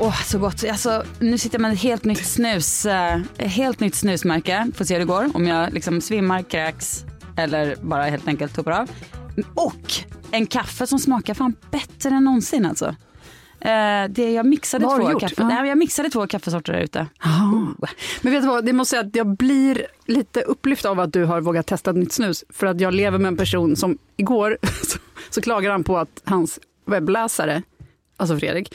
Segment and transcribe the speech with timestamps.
[0.00, 0.64] Åh, så gott.
[0.70, 4.70] Alltså, nu sitter jag med ett helt nytt snus, eh, helt nytt snusmärke.
[4.74, 5.30] Får se hur det går.
[5.34, 7.04] Om jag liksom svimmar, kräks
[7.36, 8.90] eller bara helt enkelt tuppar av.
[9.54, 9.92] Och
[10.30, 12.86] en kaffe som smakar fan bättre än någonsin alltså.
[13.60, 15.48] Eh, det, jag, mixade Vad två kaffe, Ja.
[15.48, 17.06] nej, jag mixade två kaffesorter där ute.
[18.22, 21.24] Men vet du vad, det måste säga att jag blir lite upplyft av att du
[21.24, 22.44] har vågat testa nytt snus.
[22.48, 24.98] För att jag lever med en person som igår så,
[25.30, 27.62] så klagar han på att hans webbläsare,
[28.16, 28.74] alltså Fredrik,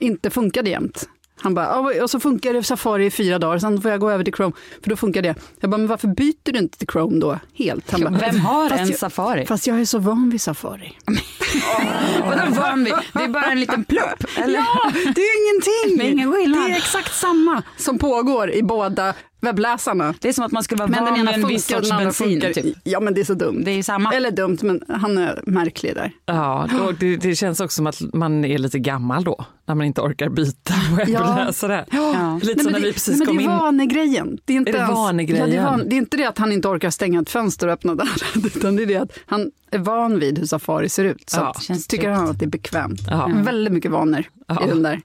[0.00, 1.08] inte funkade jämt.
[1.42, 1.64] Han bara,
[1.96, 4.34] "Ja, och så funkar det Safari i fyra dagar, sen får jag gå över till
[4.34, 4.52] Chrome,
[4.82, 5.34] för då funkar det.
[5.60, 7.90] Jag bara, men varför byter du inte till Chrome då helt?
[7.90, 9.46] Han bara, Vem har "Fast en jag, Safari?
[9.46, 10.98] Fast jag är så van vid Safari.
[12.24, 12.94] Vadå van vid?
[13.12, 14.24] Det är bara en liten plupp.
[14.36, 14.58] Eller?
[14.58, 15.98] Ja, det är ingenting!
[15.98, 16.52] Det är ingen.
[16.52, 20.14] Det är exakt samma som pågår i båda webbläsarna.
[20.20, 21.76] Det är som att man skulle vara Men den van ena vid en viss och
[21.76, 22.40] sorts den bensin.
[22.40, 22.76] Typ.
[22.84, 23.62] Ja men det är så dumt.
[23.64, 24.12] Det är samma.
[24.12, 26.12] Eller dumt, men han är märklig där.
[26.26, 29.86] Ja, då, det, det känns också som att man är lite gammal då, när man
[29.86, 31.84] inte orkar byta webbläsare.
[31.92, 32.40] Ja.
[32.42, 33.50] Lite som men när det, vi precis men kom det är in.
[33.50, 34.38] vanegrejen.
[34.44, 35.46] Det är, inte Är det ens- vanegrejen?
[35.50, 37.66] Ja, det, är van, det är inte det att han inte orkar stänga ett fönster
[37.66, 38.08] och öppna där,
[38.46, 41.30] utan det är det att han är van vid hur Safari ser ut.
[41.30, 41.50] Så Ja.
[41.50, 42.18] att, Känns tycker tryggt.
[42.18, 43.00] han att det är bekvämt.
[43.10, 43.30] Ja.
[43.44, 44.64] Väldigt mycket vanor Ja.
[44.64, 45.00] i den där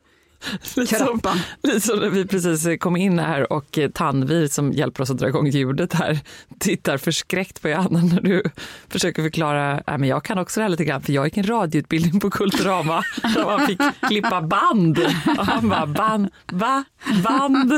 [0.75, 1.39] Lite som, krappan.
[1.63, 5.17] lite som när vi precis kom in här och eh, Tanvi som hjälper oss att
[5.17, 6.19] dra igång ljudet här
[6.59, 8.43] tittar förskräckt på Johanna när du
[8.89, 11.47] försöker förklara, äh, men jag kan också det här lite grann för jag gick en
[11.47, 13.03] radioutbildning på Kulturama
[13.35, 14.99] där man fick klippa band.
[15.37, 16.83] Och han bara, band, va?
[17.23, 17.73] Band?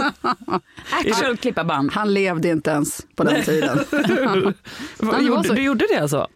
[0.91, 1.91] Actual klippa band.
[1.91, 3.79] Han levde inte ens på den tiden.
[5.21, 6.27] Gjorde, du gjorde det alltså?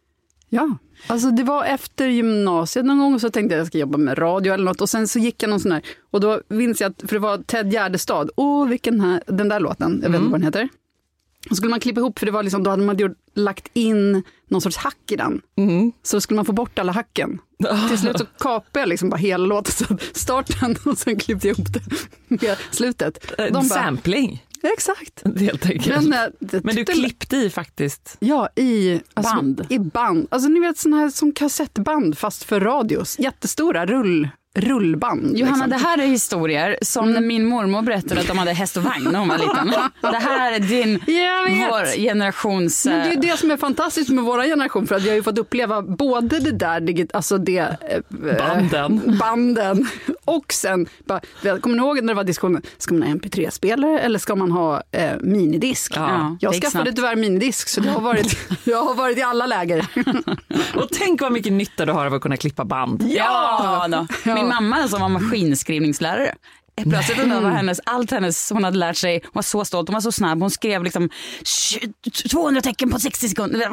[0.54, 3.78] Ja, alltså det var efter gymnasiet någon gång och så tänkte jag att jag ska
[3.78, 5.82] jobba med radio eller något och sen så gick jag någon sån här
[6.12, 9.60] och då minns jag att, för det var Ted Gärdestad, åh vilken här, den där
[9.60, 10.70] låten, jag vet inte vad den heter.
[11.50, 14.24] Och skulle man klippa ihop, för det var liksom, då hade man gjort, lagt in
[14.48, 15.42] någon sorts hack i den.
[16.04, 17.40] Så då skulle man få bort alla hacken.
[17.90, 21.58] Till slut så kapade jag liksom bara hela låten, så starten och sen klippte jag
[21.58, 21.82] ihop det
[22.28, 23.34] med slutet.
[23.38, 25.24] De bara, sampling exakt.
[25.40, 25.88] helt enkelt.
[25.88, 28.18] Men, Men, eh, det du tyckte- klippte i faktiskt.
[28.20, 29.66] Ja, i alltså, Band.
[29.70, 30.28] I band.
[30.32, 33.20] Alltså ni vet sådana här som kassettband fast för radios.
[33.20, 35.38] Jättestora rull, rullband.
[35.38, 35.70] Johanna, liksom.
[35.70, 39.04] det här är historier som när min mormor berättade att de hade häst och vagn
[39.12, 39.74] när hon var liten.
[40.02, 41.00] Det här är din,
[41.70, 42.86] vår generations...
[42.86, 45.16] Men det är eh, det som är fantastiskt med vår generation för att vi har
[45.16, 47.58] ju fått uppleva både det där, alltså det...
[47.58, 48.00] eh,
[48.38, 49.18] Banden.
[49.20, 49.88] Banden.
[50.26, 51.22] Och sen, bara,
[51.60, 54.84] kommer ni ihåg när det var diskussionen, ska man ha mp3-spelare eller ska man ha
[54.92, 55.94] eh, minidisk?
[55.96, 56.96] Ja, jag det skaffade snabbt.
[56.96, 59.86] tyvärr minidisk så jag har varit, jag har varit i alla läger.
[60.76, 63.04] Och tänk vad mycket nytta du har av att kunna klippa band.
[63.08, 64.08] Ja, då.
[64.42, 66.36] Min mamma som var maskinskrivningslärare.
[66.90, 69.94] Plötsligt undrar vad hennes, allt hennes, hon hade lärt sig, hon var så stolt, hon
[69.94, 71.10] var så snabb, hon skrev liksom
[71.44, 71.94] 20
[72.32, 73.70] 200 tecken på 60 sekunder.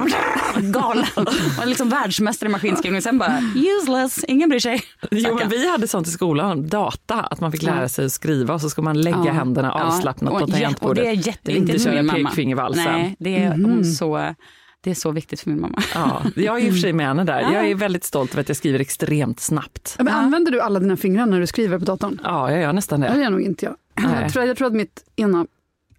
[0.72, 1.06] Galen.
[1.14, 1.24] Hon
[1.58, 3.02] var liksom världsmästare i maskinskrivning.
[3.02, 4.82] Sen bara useless, ingen bryr sig.
[5.10, 8.54] Jo, men vi hade sånt i skolan, data, att man fick lära sig att skriva
[8.54, 9.32] och så ska man lägga Ja.
[9.32, 11.00] händerna Ja, avslappnat och på tangentbordet.
[11.00, 12.84] Och det är jätteviktigt Inte köra pekfingervalsen.
[12.84, 14.34] Nej, det är hon så...
[14.80, 15.82] Det är så viktigt för min mamma.
[15.94, 17.40] Ja, jag är i och för sig med henne där.
[17.40, 19.94] Jag är väldigt stolt över att jag skriver extremt snabbt.
[19.98, 22.20] Ja, Men Använder du alla dina fingrar när du skriver på datorn?
[22.24, 23.24] Ja, jag gör nästan Det det.
[23.24, 23.74] är nog inte jag.
[24.22, 25.46] Jag tror, jag tror att mitt ena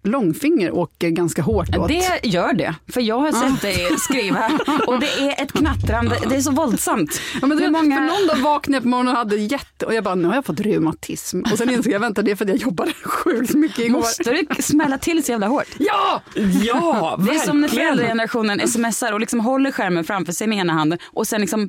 [0.02, 1.88] långfinger åker ganska hårt åt.
[1.88, 4.50] Det gör det, för jag har sett dig skriva
[4.86, 7.20] och det är ett knattrande, det är så våldsamt.
[7.40, 9.86] Ja, men vet, många- För någon dag vaknade jag på morgonen och hade jätte...
[9.86, 11.40] Och jag bara, nu har jag fått reumatism.
[11.52, 13.98] Och sen insåg jag, vänta det är för att jag jobbade sjukt mycket igår.
[14.00, 15.68] Måste du smälla till så jävla hårt?
[15.78, 16.22] Ja!
[16.64, 17.68] Ja, Det är som när verkligen.
[17.86, 21.68] föräldragenerationen smsar och liksom håller skärmen framför sig med ena handen och sen liksom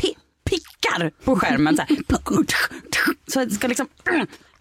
[0.00, 0.16] pi-
[0.50, 1.76] pickar på skärmen.
[1.76, 1.96] Så, här.
[3.32, 3.86] så det ska liksom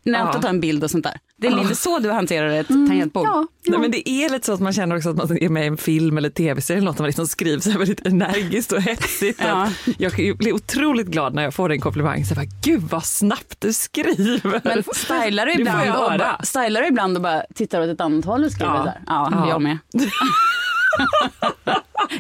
[0.04, 0.42] nöta Ja.
[0.42, 1.20] ta en bild och sånt där.
[1.39, 3.25] Det är lite så du hanterar ett tangentbord.
[3.28, 5.63] Ja, Nej, men det är lite så att man känner också att man är med
[5.63, 8.81] i en film eller tv-serie eller något, man liksom skriver så här väldigt energiskt och
[8.81, 9.42] hetsigt.
[9.44, 9.69] Ja.
[9.98, 12.25] Jag kan ju bli otroligt glad när jag får en komplimang.
[12.25, 14.62] Så jag bara, Gud vad snabbt du skriver.
[14.63, 16.18] Men stylar du ibland, och höra.
[16.18, 18.83] bara, stylar du ibland och bara tittar åt ett annat håll och skriver Ja.
[18.83, 19.01] här?
[19.07, 19.50] Ja, Ja.
[19.50, 19.78] jag med.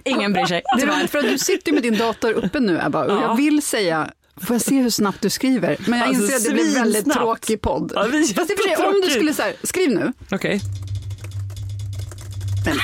[0.03, 0.61] Ingen bryr sig.
[0.77, 3.21] Det är för att du sitter med din dator uppe nu Ebba och Ja.
[3.21, 4.09] jag vill säga
[4.41, 5.77] Får jag se hur snabbt du skriver?
[5.87, 7.19] Men jag Alltså, inser att det blir väldigt svinsnabbt.
[7.19, 7.91] tråkig podd.
[7.95, 10.13] Ja, det Fast i och om du skulle säga, skriv nu.
[10.31, 10.61] Okej.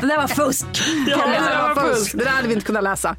[0.00, 0.66] Det där var fusk.
[1.08, 2.12] Ja, det där var fusk.
[2.12, 3.16] Det där hade vi inte kunnat läsa.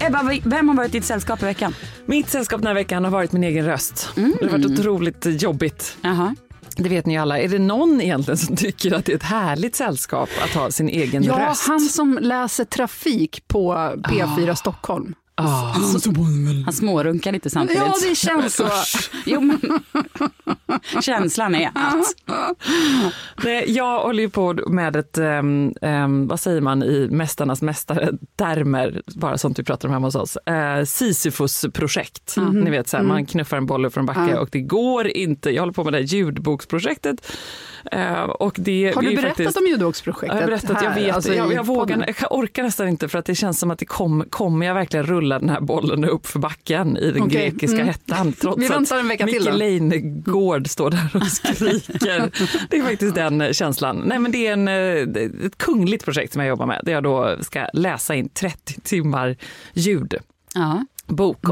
[0.00, 1.74] Ebba, vem har varit ditt sällskap i veckan?
[2.06, 4.08] Mitt sällskap den här veckan har varit min egen röst.
[4.14, 5.96] Det har varit otroligt jobbigt.
[6.02, 6.34] Jaha.
[6.78, 7.38] Det vet ni alla.
[7.38, 10.88] Är det någon egentligen som tycker att det är ett härligt sällskap att ha sin
[10.88, 11.66] egen Ja, röst?
[11.68, 13.72] han som läser trafik på
[14.08, 15.14] P4 Stockholm.
[15.40, 15.72] Ah.
[16.64, 17.82] Han smårunkar lite samtidigt.
[17.82, 18.68] Ja, det känns så.
[19.26, 19.60] Jo, men...
[21.02, 22.14] Känslan är att...
[23.44, 28.12] Nej, jag håller ju på med ett, um, um, vad säger man i Mästarnas mästare,
[28.36, 32.36] termer, bara sånt vi pratar om hemma hos oss, uh, Sisyfos-projekt.
[32.52, 34.40] Ni vet, så här, man knuffar en boll från backe Ja.
[34.40, 35.50] och det går inte.
[35.50, 37.32] Jag håller på med det här ljudboksprojektet.
[37.94, 40.28] Uh, och det Har du berättat faktiskt, om ljudboksprojektet?
[40.28, 43.18] jag har berättat, jag här, vet, alltså jag, jag, vågar, jag orkar nästan inte för
[43.18, 46.26] att det känns som att det kom, kommer jag verkligen rulla den här bollen upp
[46.26, 47.86] för backen i den Okej, grekiska mm.
[47.86, 48.32] hettan.
[48.40, 49.54] Trots Vi väntar att en vecka till Micke.
[49.54, 52.30] Leijnegård står där och skriker.
[52.70, 54.02] det är faktiskt den känslan.
[54.06, 57.02] Nej, men det är en, eh, ett kungligt projekt som jag jobbar med där jag
[57.02, 59.36] då ska läsa in 30 timmar
[59.72, 60.22] ljudbok
[60.54, 60.84] Ja.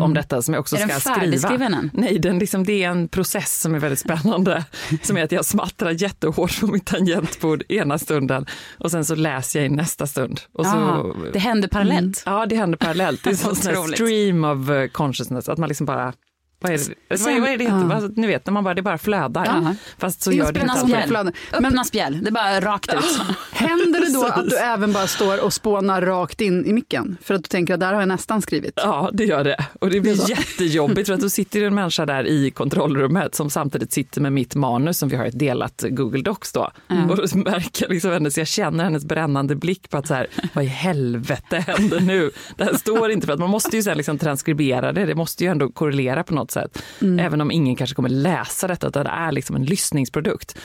[0.02, 1.64] Om detta som jag också ska skriva.
[1.64, 1.90] än?
[1.94, 4.64] Nej, den liksom, det är en process som är väldigt spännande.
[5.02, 8.46] som är att jag smattrar jättehårt på mitt tangentbord ena stunden
[8.78, 10.40] och sen så läser jag i nästa stund.
[10.52, 12.22] Och så, Ah, det händer parallellt.
[12.26, 13.24] Ja, det händer parallellt.
[13.24, 16.12] Det är som en sån stream of eh, consciousness, att man liksom bara
[16.58, 16.94] vad är det,
[17.24, 17.94] vad är, vad är det heter?
[17.94, 19.44] Alltså, ni vet, när man bara, det bara flödar.
[19.44, 19.74] Ja.
[19.98, 21.34] Fast så gör det inte alltid.
[21.52, 23.20] Öppna spjäll, det är bara rakt ut.
[23.52, 27.16] Händer det då att du även bara står och spånar rakt in i micken?
[27.22, 28.72] För att du tänker att där har jag nästan skrivit.
[28.76, 29.66] Ja, det gör det.
[29.80, 33.92] Och det blir jättejobbigt för att då sitter en människa där i kontrollrummet som samtidigt
[33.92, 36.70] sitter med mitt manus som vi har ett delat Google Docs då.
[37.10, 40.64] Och då märker liksom hennes, jag känner hennes brännande blick på att så här, vad
[40.64, 42.30] i helvete händer nu?
[42.56, 45.44] Det här står inte för att man måste ju sen liksom transkribera det, det måste
[45.44, 46.82] ju ändå korrelera på något sätt.
[47.20, 50.58] Även om ingen kanske kommer läsa detta, utan det är liksom en lyssningsprodukt.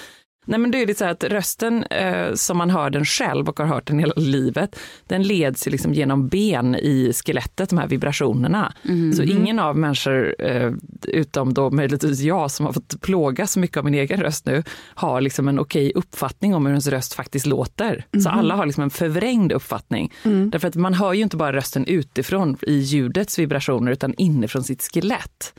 [0.45, 3.49] Nej men det är det så här att rösten eh, som man hör den själv
[3.49, 7.77] och har hört den hela livet, den leds ju liksom genom ben i skelettet, de
[7.77, 8.73] här vibrationerna.
[9.15, 10.71] Så ingen av människor, eh,
[11.03, 14.63] utom då möjligtvis jag som har fått plågas så mycket av min egen röst nu,
[14.95, 18.05] har liksom en okej uppfattning om hur ens röst faktiskt låter.
[18.23, 20.13] Så alla har liksom en förvrängd uppfattning.
[20.23, 24.89] Därför att man hör ju inte bara rösten utifrån i ljudets vibrationer utan inifrån sitt
[24.93, 25.53] skelett.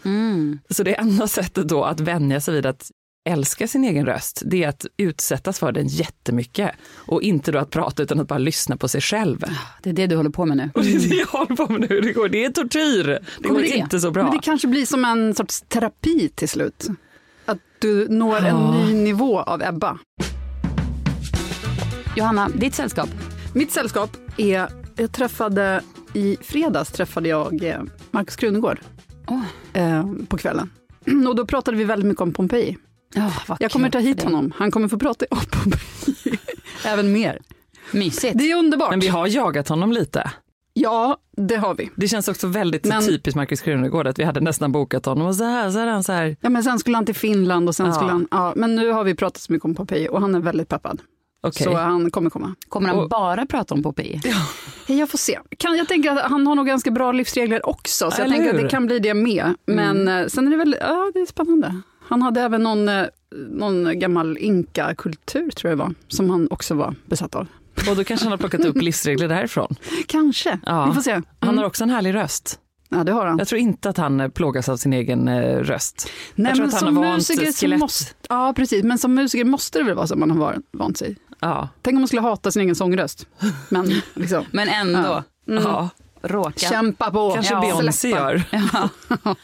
[0.70, 2.90] Så det enda sättet då att vänja sig vid att
[3.24, 6.70] älska sin egen röst, det är att utsättas för den jättemycket.
[6.94, 9.44] Och inte då att prata utan att bara lyssna på sig själv.
[9.82, 10.70] Det är det du håller på med nu.
[10.74, 12.00] Och det är det jag håller på med nu.
[12.00, 13.18] Det, går, det är tortyr.
[13.38, 13.68] Det går det?
[13.68, 14.22] inte så bra.
[14.22, 16.86] Men det kanske blir som en sorts terapi till slut.
[17.46, 19.98] Att du når en ny nivå av Ebba.
[22.16, 23.08] Johanna, ditt sällskap?
[23.54, 25.82] Mitt sällskap är, jag träffade
[26.14, 28.80] i fredags träffade jag eh, Markus Krunegård
[29.26, 29.42] Åh.
[29.72, 30.70] eh, på kvällen.
[31.28, 32.76] Och då pratade vi väldigt mycket om Pompeji.
[33.16, 36.38] Oh, vad Jag kommer ta hit honom, han kommer få prata om Pompeji.
[36.86, 37.38] Även mer.
[37.92, 38.38] Mysigt.
[38.38, 38.90] Det är underbart.
[38.90, 40.30] Men vi har jagat honom lite.
[40.74, 41.90] Ja, det har vi.
[41.96, 45.34] Det känns också väldigt Men- typiskt Markus Krunegård att vi hade nästan bokat honom och
[45.36, 46.36] så här, så är han så här.
[46.40, 47.92] Ja, men sen skulle han till Finland och sen Ja.
[47.92, 48.28] skulle han...
[48.30, 51.00] Ja, men nu har vi pratat så mycket om Pompeji och han är väldigt peppad.
[51.42, 51.64] Okej.
[51.64, 52.54] Så han kommer komma.
[52.68, 54.20] Kommer han Och- bara prata om Popeye?
[54.86, 55.38] Jag får se.
[55.58, 58.50] Kan, jag tänker att han har nog ganska bra livsregler också, så jag Eller tänker
[58.50, 58.62] att hur?
[58.62, 59.54] det kan bli det med.
[59.66, 61.80] Men eh, sen är det väl, ja det är spännande.
[62.12, 63.04] Han hade även någon, eh,
[63.50, 67.46] någon gammal inka-kultur tror jag det var, som han också var besatt av.
[67.90, 69.74] Och då kanske han har plockat upp livsregler därifrån.
[70.06, 70.86] Kanske, Ja.
[70.86, 71.12] vi får se.
[71.12, 71.58] Han Mm.
[71.58, 72.58] har också en härlig röst.
[72.88, 73.38] Ja, det har han.
[73.38, 76.08] Jag tror inte att han eh, plågas av sin egen eh, röst.
[76.34, 77.80] Nej, jag tror men att han som har vant musiker skelett.
[77.80, 78.84] måste, ja, precis.
[78.84, 81.16] Men som musiker måste det väl vara så man har vant sig.
[81.40, 81.68] Ja.
[81.82, 83.26] Tänk om man skulle hata sin egen sångröst.
[83.68, 85.88] Men liksom, Men ändå, ja.
[86.22, 86.58] råka.
[86.70, 87.30] kämpa på.
[87.34, 88.42] Kanske Ja, Beyoncé gör.
[88.52, 88.86] Öh,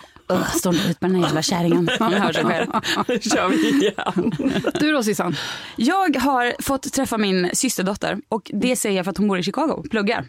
[0.58, 1.88] Står inte ut med den här jävla kärringen.
[2.00, 2.66] Man hör sig själv.
[3.20, 4.32] kör vi igen.
[4.80, 5.34] Du då Sissan?
[5.76, 9.42] Jag har fått träffa min systerdotter och det säger jag för att hon bor i
[9.42, 10.24] Chicago och pluggar.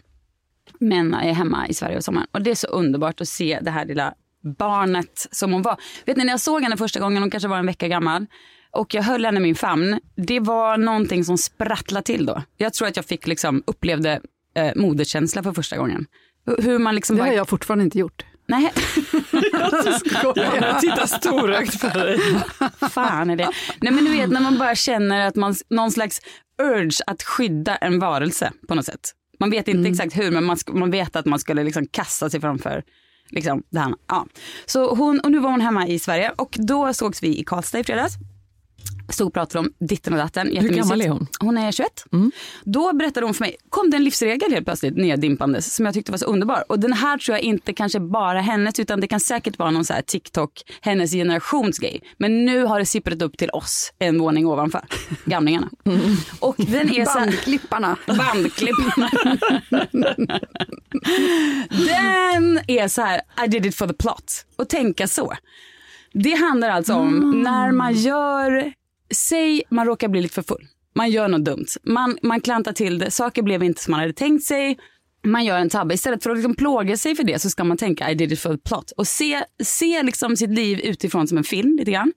[0.80, 2.26] Men är hemma i Sverige och sommaren.
[2.32, 4.14] Och det är så underbart att se det här lilla
[4.58, 5.76] barnet som hon var.
[6.06, 8.26] Vet ni när jag såg henne första gången, hon kanske var en vecka gammal.
[8.72, 10.00] Och jag höll henne i min famn.
[10.16, 12.42] Det var någonting som sprattlade till då.
[12.56, 14.20] Jag tror att jag fick liksom upplevde
[14.56, 16.06] eh, moderskänsla för första gången.
[16.46, 18.24] Hur- Hur man liksom Det har bara, jag fortfarande inte gjort.
[18.50, 18.72] Nej,
[20.34, 22.18] Jag tittar storögt på dig.
[22.90, 23.50] fan är det?
[23.80, 26.20] Nej men du vet när man bara känner att man, någon slags
[26.62, 29.10] urge att skydda en varelse på något sätt.
[29.40, 32.40] Man vet inte exakt hur men man, man vet att man skulle liksom kasta sig
[32.40, 32.82] framför
[33.30, 33.94] liksom, det här.
[34.08, 34.26] Ja.
[34.66, 37.78] Så hon, och nu var hon hemma i Sverige och då sågs vi i Karlstad
[37.78, 38.14] i fredags.
[39.08, 40.56] Stod och pratade om ditten och datten.
[40.56, 41.26] Hur gammal är hon?
[41.40, 42.04] Hon är 21.
[42.64, 46.12] Då berättade hon för mig, kom det en livsregel helt plötsligt neddimpandes som jag tyckte
[46.12, 46.64] var så underbar.
[46.68, 49.84] Och den här tror jag inte kanske bara hennes utan det kan säkert vara någon
[49.84, 52.00] så här TikTok, hennes generations grej.
[52.18, 54.82] Men nu har det sipprat upp till oss en våning ovanför,
[55.24, 55.70] gamlingarna.
[56.40, 57.96] Och den är så här, Bandklipparna.
[58.06, 59.10] bandklipparna.
[61.70, 64.46] den är så här, I did it for the plot.
[64.56, 65.34] Och tänka så.
[66.12, 68.72] Det handlar alltså om när man gör,
[69.14, 70.66] säg man råkar bli lite för full.
[70.94, 71.66] Man gör något dumt.
[71.82, 74.78] Man, man klantar till det, saker blev inte som man hade tänkt sig.
[75.22, 75.94] Man gör en tabbe.
[75.94, 78.40] Istället för att liksom plåga sig för det så ska man tänka I did it
[78.40, 78.90] for the plot.
[78.96, 82.12] Och se, se liksom sitt liv utifrån som en film lite grann.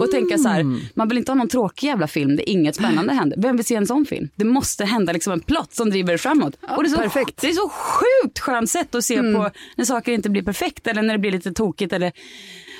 [0.00, 3.12] Och tänka så här, man vill inte ha någon tråkig jävla film där inget spännande
[3.12, 3.38] händer.
[3.40, 4.28] Vem vill se en sån film?
[4.36, 6.56] Det måste hända liksom en plott som driver det framåt.
[6.76, 7.40] och det är så, perfekt.
[7.40, 11.02] Det är så sjukt skönt sätt att se på när saker inte blir perfekt eller
[11.02, 12.12] när det blir lite tokigt eller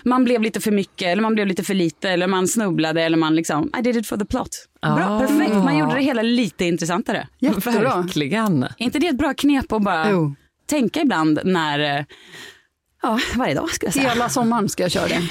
[0.04, 3.16] man blev lite för mycket eller man blev lite för lite eller man snubblade eller
[3.16, 4.49] man liksom I did it for the plot.
[4.80, 5.54] Bra, perfekt.
[5.56, 7.28] Man gjorde det hela lite intressantare.
[7.38, 7.97] Jättebra.
[8.02, 8.62] Verkligen.
[8.62, 10.35] Är inte det ett bra knep att bara Jo.
[10.66, 12.04] tänka ibland när, eh,
[13.02, 14.09] ja varje dag ska jag säga.
[14.09, 15.23] Hela sommaren ska jag köra det.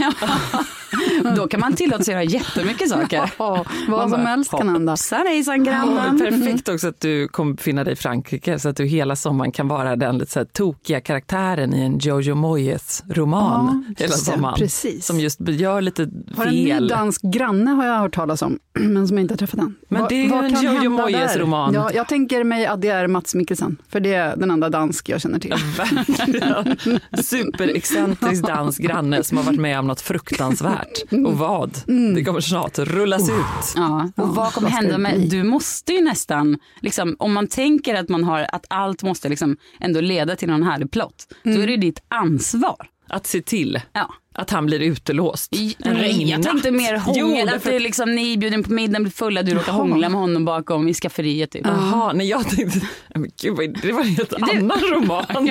[1.36, 3.32] Då kan man tillåta sig att göra jättemycket saker.
[3.38, 4.92] Ja, vad som helst kan hända.
[4.92, 5.96] Hoppsan hejsan Ja, grannen.
[5.96, 9.52] men perfekt också att du kommer befinna dig i Frankrike så att du hela sommaren
[9.52, 14.14] kan vara den lite så här tokiga karaktären i en Jojo Moyes roman Ja, hela
[14.16, 14.56] sommaren.
[14.58, 15.06] precis.
[15.06, 16.88] Som just gör lite Har en ny fel.
[16.88, 19.76] dansk granne har jag hört talas om, men som jag inte har träffat än.
[19.90, 21.40] Men det är ju en Jojo hända Moyes där?
[21.40, 21.74] roman.
[21.74, 25.10] Ja, jag tänker mig att det är Mats Mikkelsen, för det är den enda dansk
[25.10, 25.54] jag känner till.
[25.78, 27.00] Verkligen.
[27.58, 31.04] Superexcentrisk dansk granne som har varit med om något fruktansvärt.
[31.26, 31.82] Och vad?
[32.16, 33.74] Det kommer snart rullas ut.
[33.76, 37.96] Ja, och vad kommer vad hända med, du måste ju nästan, liksom, om man tänker
[37.96, 41.68] att man har, att allt måste liksom ändå leda till någon härlig plott, så är
[41.68, 42.88] det ditt ansvar.
[43.10, 44.14] Att se till Ja.
[44.38, 45.54] Att han blir utelåst.
[45.80, 49.00] En jag tänkte mer hångel, Jo, att det är liksom, ni är bjuden på middag,
[49.00, 51.62] blir fulla, du råkar hångla med honom bakom i skafferiet typ.
[51.66, 52.80] Jaha, nej jag tänkte,
[53.16, 55.26] men gud, det var en helt annan roman.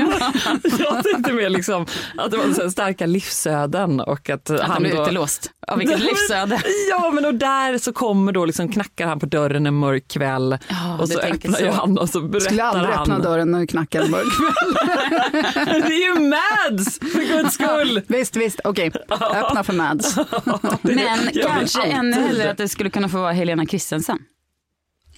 [0.79, 4.83] Jag tänkte mer liksom att det var så starka livsöden och att, Att han han
[4.83, 5.03] blir då...
[5.03, 5.51] utelåst.
[5.69, 6.61] Av vilket livsöde.
[6.91, 10.59] Ja men och där så kommer då liksom knackar han på dörren en mörk kväll
[10.69, 11.71] Ja, och du så öppnar så.
[11.71, 13.01] han och så Skulle berättar aldrig han.
[13.03, 14.27] öppna dörren och knacka en mörk
[15.87, 18.01] Det är ju Mads för guds skull.
[18.07, 18.91] Visst, visst, okej.
[19.11, 20.17] Öppna för Mads.
[20.83, 24.19] Men kanske ännu hellre att det skulle kunna få vara Helena Christensen.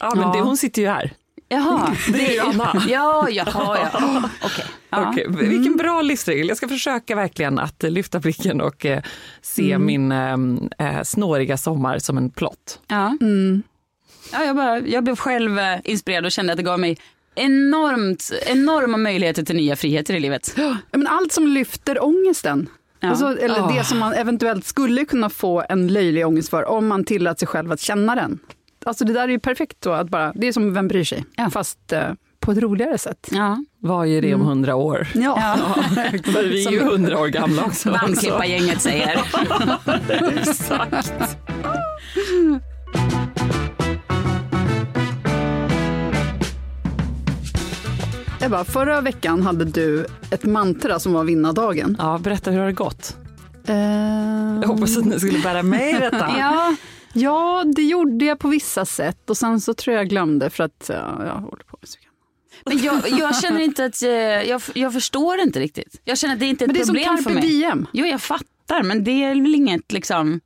[0.01, 1.13] Ja men det, hon sitter ju här.
[1.49, 1.97] Jaha.
[2.13, 2.83] Det är ju Anna.
[2.89, 4.23] Ja, jaha, ja.
[4.43, 4.65] Okej.
[4.91, 5.11] Ja.
[5.11, 6.49] Okej, vilken bra livsregel.
[6.49, 9.03] Jag ska försöka verkligen att lyfta blicken och eh,
[9.43, 10.37] se min eh,
[10.79, 12.81] eh, snåriga sommar som en plott.
[12.87, 13.17] Ja.
[14.33, 16.99] Ja, jag, bara, jag blev själv eh, inspirerad och kände att det gav mig
[17.35, 20.55] enormt, enorma möjligheter till nya friheter i livet.
[20.57, 22.69] Ja, men allt som lyfter ångesten.
[23.01, 23.09] Ja.
[23.11, 23.73] Alltså, eller Ah.
[23.79, 27.49] det som man eventuellt skulle kunna få en löjlig ångest för om man tillät sig
[27.49, 28.39] själv att känna den.
[28.87, 31.25] Alltså det där är ju perfekt då, att bara, det är som Vem bryr sig?
[31.37, 31.51] Ja.
[31.51, 32.03] Fast eh,
[32.41, 33.29] på ett roligare sätt.
[33.31, 33.65] Ja.
[33.79, 35.09] Vad är det om hundra år?
[35.15, 35.57] Ja.
[36.25, 37.91] För vi är ju hundra år gamla också.
[37.91, 39.21] Bandklippargänget säger.
[40.39, 41.13] Exakt.
[48.41, 51.97] Ebba, förra veckan hade du ett mantra som var vinnardagen.
[51.99, 53.17] Ja, berätta hur har det gått?
[53.67, 53.77] Eh,
[54.63, 56.31] Jag hoppas att ni skulle bära med i detta.
[56.39, 56.75] Ja,
[57.13, 60.65] Ja, det gjorde jag på vissa sätt och sen så tror jag jag glömde för
[60.65, 61.89] att ja, jag håller på med
[62.67, 66.01] men jag, jag känner inte att, eh, jag, jag förstår inte riktigt.
[66.05, 67.49] Jag känner att det inte är ett Men det är som problem för carpe mig.
[67.49, 67.87] diem.
[67.93, 70.41] Jo, jag fattar, men det är väl inget liksom,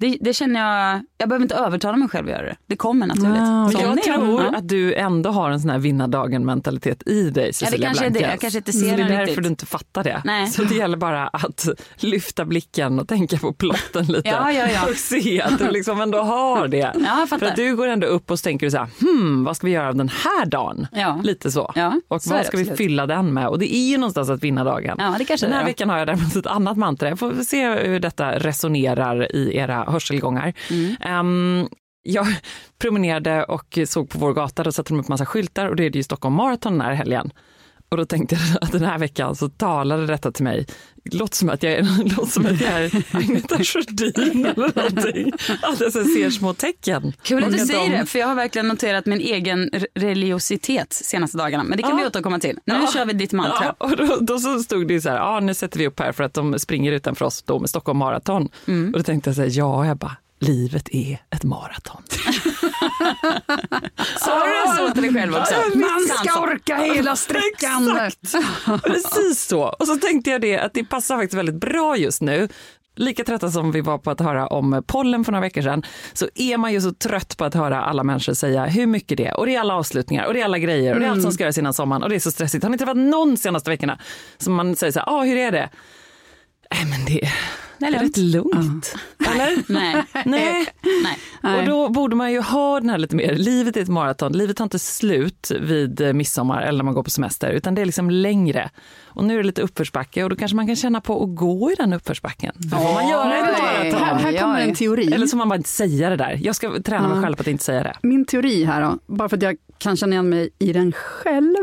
[0.00, 2.56] Det, det känner jag, jag behöver inte övertala mig själv att göra det.
[2.66, 3.30] Det kommer naturligt.
[3.32, 4.58] Men Sån jag tror Ja.
[4.58, 8.20] att du ändå har en sån här vinnardagen mentalitet i dig Cecilia kanske är det.
[8.20, 9.42] Jag kanske inte ser Så det är därför riktigt.
[9.44, 10.22] du inte fattar det.
[10.24, 10.46] Nej.
[10.46, 14.28] Så det gäller bara att lyfta blicken och tänka på plotten lite.
[14.28, 14.86] Ja, ja, ja.
[14.90, 16.92] Och se att du liksom ändå har det.
[17.04, 17.26] Ja.
[17.28, 19.66] För att du går ändå upp och så tänker du så här, hmm, vad ska
[19.66, 20.86] vi göra av den här dagen?
[20.92, 21.20] Ja.
[21.24, 21.72] Lite så.
[21.74, 23.48] Ja, och så vad det ska vi fylla den med?
[23.48, 24.96] Och det är ju någonstans att vinna dagen.
[24.98, 25.66] Ja, det kanske den här det är.
[25.66, 27.08] veckan har jag däremot ett annat mantra.
[27.08, 30.52] Jag får se hur detta resonerar i era hörselgångar.
[30.70, 30.96] Mm.
[31.20, 31.68] Ehm,
[32.02, 32.26] jag
[32.78, 35.90] promenerade och såg på vår gata, då satte de upp massa skyltar och det är
[35.90, 37.30] det ju Stockholm Marathon den här helgen.
[37.88, 40.66] Och då tänkte jag att den här veckan så talade detta till mig.
[41.12, 41.82] Låter som att jag är,
[42.16, 45.32] låter som att jag är Agneta Sjödin eller någonting.
[45.62, 47.12] Att jag ser små tecken.
[47.22, 50.92] Kul att du säger de- det, för jag har verkligen noterat min egen re- religiositet
[50.92, 51.64] senaste dagarna.
[51.64, 51.96] Men det kan Ja.
[51.96, 52.58] vi återkomma till.
[52.66, 52.90] Nu Ja.
[52.94, 53.74] kör vi ditt mantra.
[53.78, 56.12] Ja, och då, då så stod det så här, ja nu sätter vi upp här
[56.12, 58.48] för att de springer utanför oss då med Stockholm Marathon.
[58.66, 58.86] Mm.
[58.92, 62.02] Och då tänkte jag så här, ja Ebba, livet är ett maraton.
[64.18, 65.54] Sa du det så till dig själv också?
[65.74, 68.10] Man ska orka hela sträckan.
[68.84, 69.62] Precis så.
[69.62, 72.48] Och så tänkte jag det att det passar faktiskt väldigt bra just nu.
[72.96, 75.82] Lika trötta som vi var på att höra om pollen för några veckor sedan
[76.12, 79.26] så är man ju så trött på att höra alla människor säga hur mycket det
[79.26, 81.22] är och det är alla avslutningar och det är alla grejer och det är allt
[81.22, 82.64] som ska göras innan sommaren och det är så stressigt.
[82.64, 83.98] Har ni träffat någon senaste veckorna
[84.38, 85.70] som man säger så här, ah, hur är det?
[86.74, 87.28] Nej men det,
[87.78, 88.94] Det är är rätt lugnt.
[89.34, 89.72] Eller?
[89.72, 90.04] Nej.
[90.24, 90.66] Nej.
[91.42, 91.58] Nej.
[91.58, 94.56] Och då borde man ju ha den här lite mer, livet är ett maraton, livet
[94.56, 97.86] tar inte slut vid eh, midsommar eller när man går på semester utan det är
[97.86, 98.70] liksom längre.
[99.14, 101.70] Och nu är det lite uppförsbacke och då kanske man kan känna på att gå
[101.72, 102.52] i den uppförsbacken.
[102.56, 104.18] Då får man göra ett Här, maraton.
[104.18, 105.12] här kommer en teori.
[105.12, 106.38] Eller så man bara inte säga det där.
[106.42, 107.94] Jag ska träna mig själv på att inte säga det.
[108.02, 111.56] Min teori här då, bara för att jag kan känna igen mig i den själv,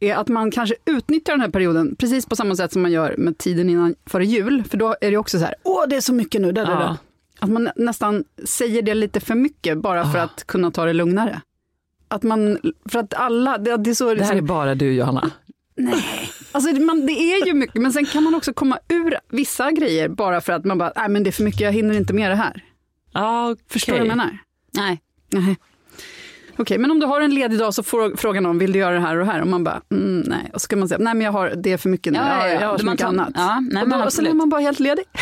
[0.00, 3.14] är att man kanske utnyttjar den här perioden precis på samma sätt som man gör
[3.18, 4.64] med tiden innan före jul.
[4.70, 6.72] För då är det också så här, åh det är så mycket nu, där, där,
[6.72, 6.78] Ja.
[6.78, 6.96] där.
[7.40, 10.92] Att man nä- nästan säger det lite för mycket bara för att kunna ta det
[10.92, 11.40] lugnare.
[12.08, 12.58] Att man,
[12.88, 14.14] för att alla, det, det är så...
[14.14, 15.30] Det här är bara du Johanna.
[16.52, 20.08] Alltså man, det är ju mycket, men sen kan man också komma ur vissa grejer
[20.08, 22.30] bara för att man bara, nej men det är för mycket, jag hinner inte med
[22.30, 22.64] det här.
[23.12, 23.64] Ja, okej.
[23.70, 24.38] Förstår du vad jag menar?
[24.74, 25.00] Nej.
[25.32, 25.56] Nej.
[26.56, 28.94] Okej, men om du har en ledig dag så får frågan om vill du göra
[28.94, 29.40] det här och det här?
[29.40, 30.50] Och man bara, mm, nej.
[30.54, 32.38] Och så kan man säga, nej men jag har, det är för mycket nu, Ja,
[32.38, 32.60] ja, ja.
[32.60, 33.30] jag har så mycket tar- annat.
[33.34, 35.04] ja, nej, och då, och sen är man bara helt ledig.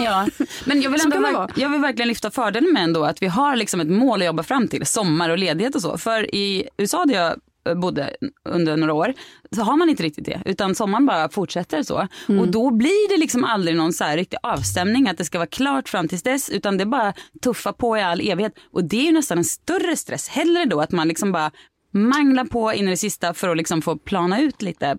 [0.00, 0.26] Ja,
[0.64, 3.80] men jag vill, ändå jag vill verkligen lyfta fördelen med ändå att vi har liksom
[3.80, 5.98] ett mål att jobba fram till, sommar och ledighet och så.
[5.98, 7.34] För i USA där jag
[7.74, 9.14] bodde under några år
[9.56, 12.08] så har man inte riktigt det utan sommaren bara fortsätter så.
[12.40, 15.48] Och då blir det liksom aldrig någon så här riktig avstämning att det ska vara
[15.48, 18.52] klart fram tills dess utan det är bara tuffa på i all evighet.
[18.72, 20.28] Och det är ju nästan en större stress.
[20.28, 21.50] Hellre då att man liksom bara
[21.90, 24.98] manglar på in i det sista för att liksom få plana ut lite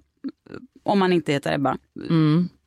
[0.83, 1.77] om man inte heter Ebba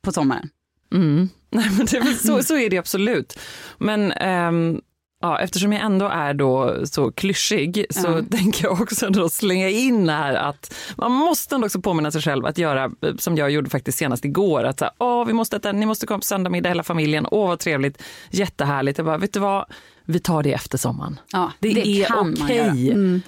[0.01, 0.49] på sommaren.
[0.93, 1.29] Mm.
[1.49, 3.39] Nej, men det så, så är det absolut.
[3.77, 4.81] Men ehm,
[5.23, 8.37] ja, eftersom jag ändå är då så klyschig så Ja.
[8.37, 12.45] tänker jag också då slänga in här att man måste ändå också påminna sig själv
[12.45, 14.63] att göra som jag gjorde faktiskt senast igår.
[14.63, 17.27] Att så här, Åh, vi måste äta, ni måste komma på söndagmiddag hela familjen.
[17.31, 18.97] Åh vad trevligt, jättehärligt.
[18.97, 19.65] Jag bara, vet du vad?
[20.05, 21.19] Vi tar det efter sommaren.
[21.31, 22.07] Ja, Det, det är
[22.43, 22.55] okej.
[22.57, 22.69] göra.
[22.71, 23.21] Mm,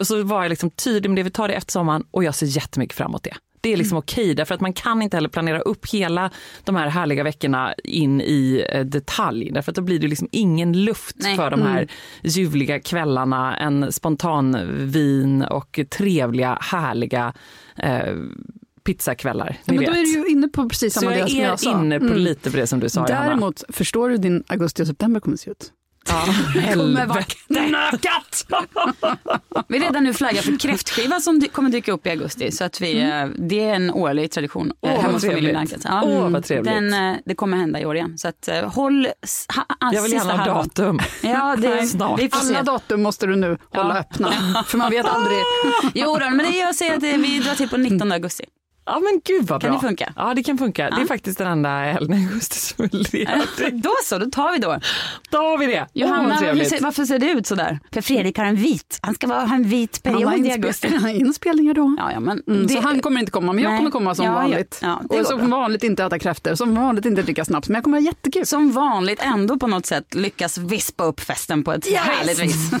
[0.00, 2.34] och så var jag liksom tydlig med det, vi tar det efter sommaren och jag
[2.34, 3.34] ser jättemycket fram emot det.
[3.60, 3.98] Det är liksom Mm.
[3.98, 6.30] okej, därför att man kan inte heller planera upp hela
[6.64, 9.50] de här härliga veckorna in i eh, detalj.
[9.52, 11.36] Därför att då blir det liksom ingen luft Nej.
[11.36, 11.88] för de här
[12.22, 14.56] ljuvliga kvällarna, en spontan
[14.90, 17.32] vin och trevliga, härliga
[17.76, 18.14] eh,
[18.84, 19.56] pizzakvällar.
[19.64, 21.44] Ja, men då är du ju inne på precis Så samma jag del som är
[21.44, 21.80] jag sa.
[21.80, 22.18] inne på Mm.
[22.18, 23.26] lite på det som du sa, Johanna.
[23.26, 25.72] Däremot, förstår du din augusti och september kommer att se ut?
[26.08, 26.24] Ja,
[26.74, 28.46] kommer vara knökat!
[29.68, 32.50] Vi redan nu flaggar för kräftskiva som kommer dyka upp i augusti.
[32.50, 35.82] Så att vi, eh, det är en årlig tradition Åh, hemma hos familjen trevligt.
[35.82, 35.86] Blankets.
[36.16, 36.74] Åh, vad trevligt.
[36.74, 38.18] Den, eh, det kommer hända i år igen.
[38.18, 39.08] Så att, eh, håll
[39.56, 41.00] ha, ha, Jag vill gärna ha datum.
[41.22, 42.20] Ja, det, Snart.
[42.32, 44.32] Alla datum måste du nu hålla öppna,
[44.66, 45.38] för man vet aldrig.
[45.94, 48.44] Jo, då, men det, jag säger att vi drar till på 19 augusti.
[48.92, 49.80] Ja men gud vad Kan bra.
[49.80, 50.12] det funka?
[50.16, 50.90] Ja det kan funka.
[50.90, 51.06] Det är Ja.
[51.06, 53.82] faktiskt den enda helgen i augusti som är ledig.
[53.82, 54.78] Då så, då tar vi då.
[55.30, 55.86] Då har vi det.
[55.92, 56.68] Johanna, trevligt.
[56.68, 57.78] ser, varför ser det ut sådär?
[57.92, 60.52] För Fredrik har en vit, han ska vara, ha en vit har period i inspe-
[60.52, 60.88] augusti.
[61.20, 61.94] inspelningar då.
[61.98, 63.78] Ja, ja, men Mm, det, så han kommer inte komma, men jag Nej.
[63.78, 64.36] kommer komma som Ja, ja.
[64.38, 64.78] vanligt.
[64.82, 65.46] Ja, och som bra.
[65.46, 68.46] vanligt inte äta kräftor, som vanligt inte dricka snaps, men jag kommer ha jättekul.
[68.46, 72.70] som vanligt ändå på något sätt lyckas vispa upp festen på ett härligt vis.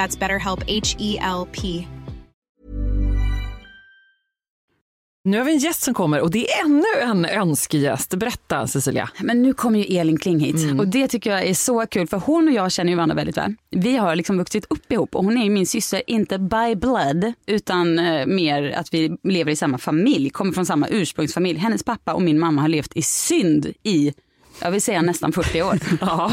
[0.00, 1.86] That's BetterHelp H E L P.
[5.24, 8.14] Nu har vi en gäst som kommer och det är ännu en önskegäst.
[8.14, 9.10] Berätta Cecilia.
[9.22, 10.80] Men nu kommer ju Elin Kling hit Mm.
[10.80, 13.36] och det tycker jag är så kul för hon och jag känner ju varandra väldigt
[13.36, 13.54] väl.
[13.70, 17.32] Vi har liksom vuxit upp ihop och hon är ju min syster, inte by blood
[17.46, 21.58] utan eh, mer att vi lever i samma familj, kommer från samma ursprungsfamilj.
[21.58, 24.12] Hennes pappa och min mamma har levt i synd i
[24.60, 25.78] jag vill säga nästan 40 år.
[26.00, 26.32] Ja.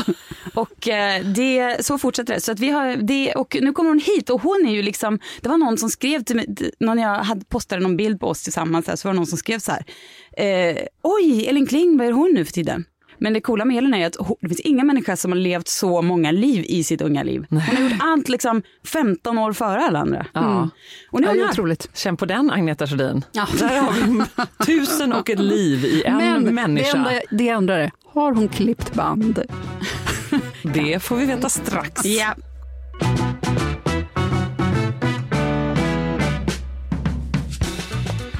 [0.53, 2.41] Och eh, det, så fortsätter det.
[2.41, 5.19] Så att vi har det, och nu kommer hon hit och hon är ju liksom,
[5.41, 6.47] det var någon som skrev till mig,
[6.79, 9.59] någon jag hade postade någon bild på oss tillsammans, så var det någon som skrev
[9.59, 9.83] så här,
[10.71, 12.85] eh, oj Elin Kling, vad är hon nu för tiden?
[13.19, 16.01] Men det coola med Elin är att det finns inga människor som har levt så
[16.01, 17.45] många liv i sitt unga liv.
[17.49, 20.25] Hon har gjort allt liksom 15 år före alla andra.
[20.33, 20.69] Ja.
[21.11, 21.51] Och nu är Ja, hon det är här.
[21.53, 21.89] otroligt.
[21.97, 23.23] Känn på den Agneta Sjödin.
[23.31, 23.47] Ja.
[23.59, 26.97] Där har vi tusen och ett liv i en Men människa.
[26.97, 29.41] det enda, det undrar är, har hon klippt band?
[30.63, 32.05] Det får vi veta strax.
[32.05, 32.35] Ja.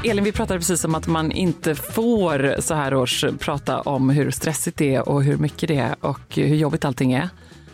[0.04, 4.32] Elin, vi pratade precis om att man inte får så här års prata om hur
[4.32, 7.30] stressigt det är och hur mycket det är och hur jobbigt allting är.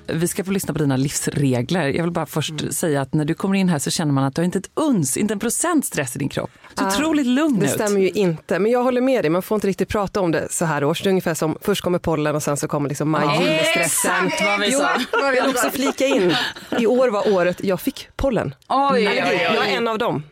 [0.07, 1.87] Vi ska få lyssna på dina livsregler.
[1.87, 2.71] Jag vill bara först Mm.
[2.71, 4.69] säga att när du kommer in här så känner man att du har inte ett
[4.73, 6.49] uns, inte en procent stress i din kropp.
[6.77, 7.71] Är Ah, otroligt lugn Det ut.
[7.71, 9.29] stämmer ju inte, men jag håller med dig.
[9.29, 11.01] Man får inte riktigt prata om det så här års.
[11.03, 14.25] Det är ungefär som först kommer pollen och sen så kommer liksom maj-juli-stressen.
[14.27, 16.35] Exakt vad vi Jo, jag vill också flika in.
[16.79, 18.55] I år var året jag fick pollen.
[18.69, 19.41] Oj, oj, oj.
[19.55, 20.23] Jag är en av dem.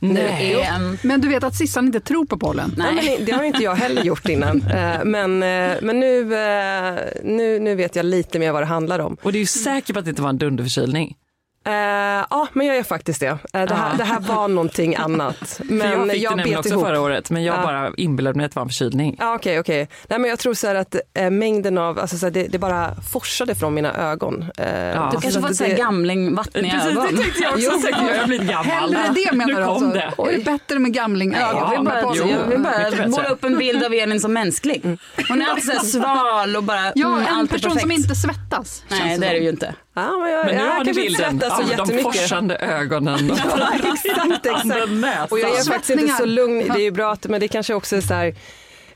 [0.00, 0.62] Nej.
[0.62, 2.74] Ehm, Men du vet att Sissan inte tror på pollen?
[2.76, 3.16] Nej.
[3.18, 4.62] men det har inte jag heller gjort innan.
[4.70, 8.98] Eh, Men, eh, men nu, eh, nu, nu vet jag lite mer vad det handlar
[8.98, 9.16] om.
[9.22, 11.16] Och du är ju säker på att det inte var en dunderförkylning.
[11.70, 13.26] Eh, ja, men jag är faktiskt det.
[13.26, 13.96] Eh, det, här, Ja.
[13.98, 15.60] det här var någonting annat.
[15.64, 16.84] Men För jag fick det nämligen också ihop.
[16.86, 17.62] förra året men jag Ja.
[17.62, 19.16] bara inbillade mig att det var en förkylning.
[19.18, 19.88] Ja, Okej, okej.
[20.08, 22.58] Nej, men jag tror så här att eh, mängden av, alltså så här, det, det
[22.58, 24.44] bara forsade från mina ögon.
[24.58, 25.10] Eh, Ja.
[25.14, 27.06] Du kanske fått det- gamling, i Precis, ögon.
[27.10, 27.70] det tänkte jag också.
[27.72, 27.88] Jo.
[28.12, 28.66] Jag har blivit gammal.
[28.66, 29.86] Hellre det menar du alltså?
[29.86, 30.00] det.
[30.32, 31.30] Är det bättre med gamling?
[31.30, 34.32] Nej, jag vill bara, Jo, jag vill bara måla upp en bild av Elin som
[34.32, 34.82] mänsklig.
[35.28, 37.80] Hon är alltid så här sval och bara, Ja, mm, en person perfekt.
[37.80, 38.82] som inte svettas.
[38.88, 39.74] Nej, det är det ju inte.
[39.94, 42.02] Ja, men jag, Men nu jag har ni bilden av de jättemycket.
[42.02, 43.28] forsande ögonen.
[43.58, 45.32] Ja, exakt, exakt.
[45.32, 46.58] Och jag är faktiskt inte så lugn.
[46.68, 48.34] Det är ju bra att, men det kanske också är så här,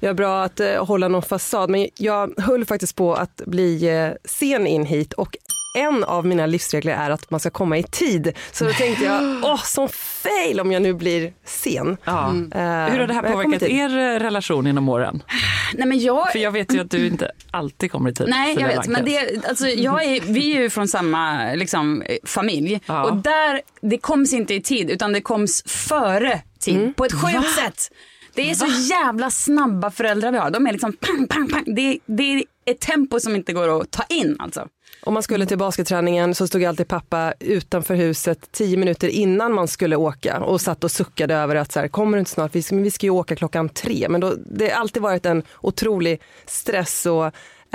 [0.01, 1.71] jag är bra att eh, hålla någon fasad.
[1.71, 5.37] Men jag höll faktiskt på att bli eh, sen in hit och
[5.75, 8.33] en av mina livsregler är att man ska komma i tid.
[8.53, 11.97] Så då tänkte jag, åh, som fail om jag nu blir sen.
[12.05, 12.29] Ja.
[12.29, 15.23] Eh, Hur har det här påverkat er eh, relation genom åren?
[15.75, 18.27] Nej, men jag, För jag vet ju att du inte alltid kommer i tid.
[18.29, 18.87] Nej, jag vet.
[18.87, 22.81] Men det, alltså, jag är, vi är ju från samma liksom, eh, familj.
[22.87, 23.05] Ja.
[23.05, 26.97] Och där, det koms inte i tid, utan det koms före tid.
[26.97, 27.91] På ett sjukt sätt.
[28.35, 30.51] Det är så jävla snabba föräldrar vi har.
[30.51, 31.75] De är liksom pang, pang, pang.
[31.75, 34.69] Det, det är ett tempo som inte går att ta in alltså.
[35.03, 39.69] Om man skulle till basketträningen så stod alltid pappa utanför huset tio minuter innan man
[39.69, 42.63] skulle åka och satt och suckade över att så här, kommer du inte snart, vi
[42.63, 44.07] ska, vi ska ju åka klockan tre.
[44.09, 47.27] Men då, det har alltid varit en otrolig stress och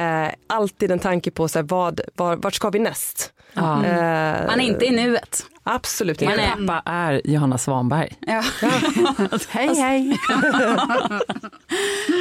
[0.01, 3.33] eh, alltid en tanke på så här, vad, var, vart ska vi näst?
[3.53, 3.85] Ja.
[3.85, 5.45] Eh, Man är inte i nuet.
[5.69, 6.33] Absolut inte.
[6.35, 8.13] är- Pappa är Johanna Svanberg.
[8.19, 8.43] Ja.
[9.49, 10.17] Hej hej.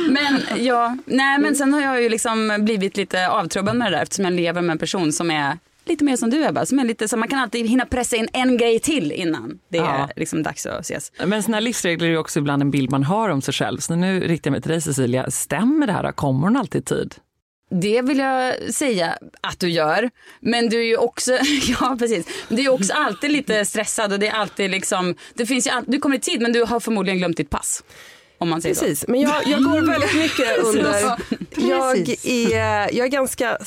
[0.09, 4.03] Men, ja, nej, men sen har jag ju liksom blivit lite avtrubbad med det där
[4.03, 6.85] eftersom jag lever med en person som är lite mer som du Ebba, som är
[6.85, 10.09] lite så man kan alltid hinna pressa in en grej till innan det är Ja.
[10.17, 11.13] liksom dags att ses.
[11.27, 13.79] Men såna här livsregler är ju också ibland en bild man har om sig själv.
[13.79, 16.13] Så nu riktar jag mig till dig Cecilia, stämmer det här?
[16.13, 17.15] Kommer hon alltid i tid?
[17.71, 20.11] Det vill jag säga att du gör.
[20.41, 21.33] Men du är ju också,
[21.81, 25.67] ja precis, du är också alltid lite stressad och det är alltid liksom, det finns
[25.67, 27.85] ju all, du kommer i tid men du har förmodligen glömt ditt pass.
[28.39, 31.19] Om man säger Precis, men jag, jag går väldigt mycket under...
[31.57, 33.59] Jag är, jag är ganska,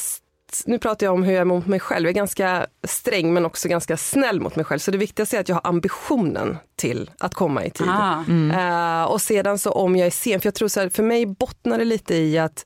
[0.66, 3.46] nu pratar jag om hur jag är mot mig själv, jag är ganska sträng men
[3.46, 4.80] också ganska snäll mot mig själv.
[4.80, 7.88] Så det viktigaste är att jag har ambitionen till att komma i tid.
[7.88, 7.92] så.
[7.92, 9.02] Ah.
[9.02, 11.26] Eh, och sedan så om jag är sen, för jag tror så här, för mig
[11.26, 12.66] bottnar det lite i att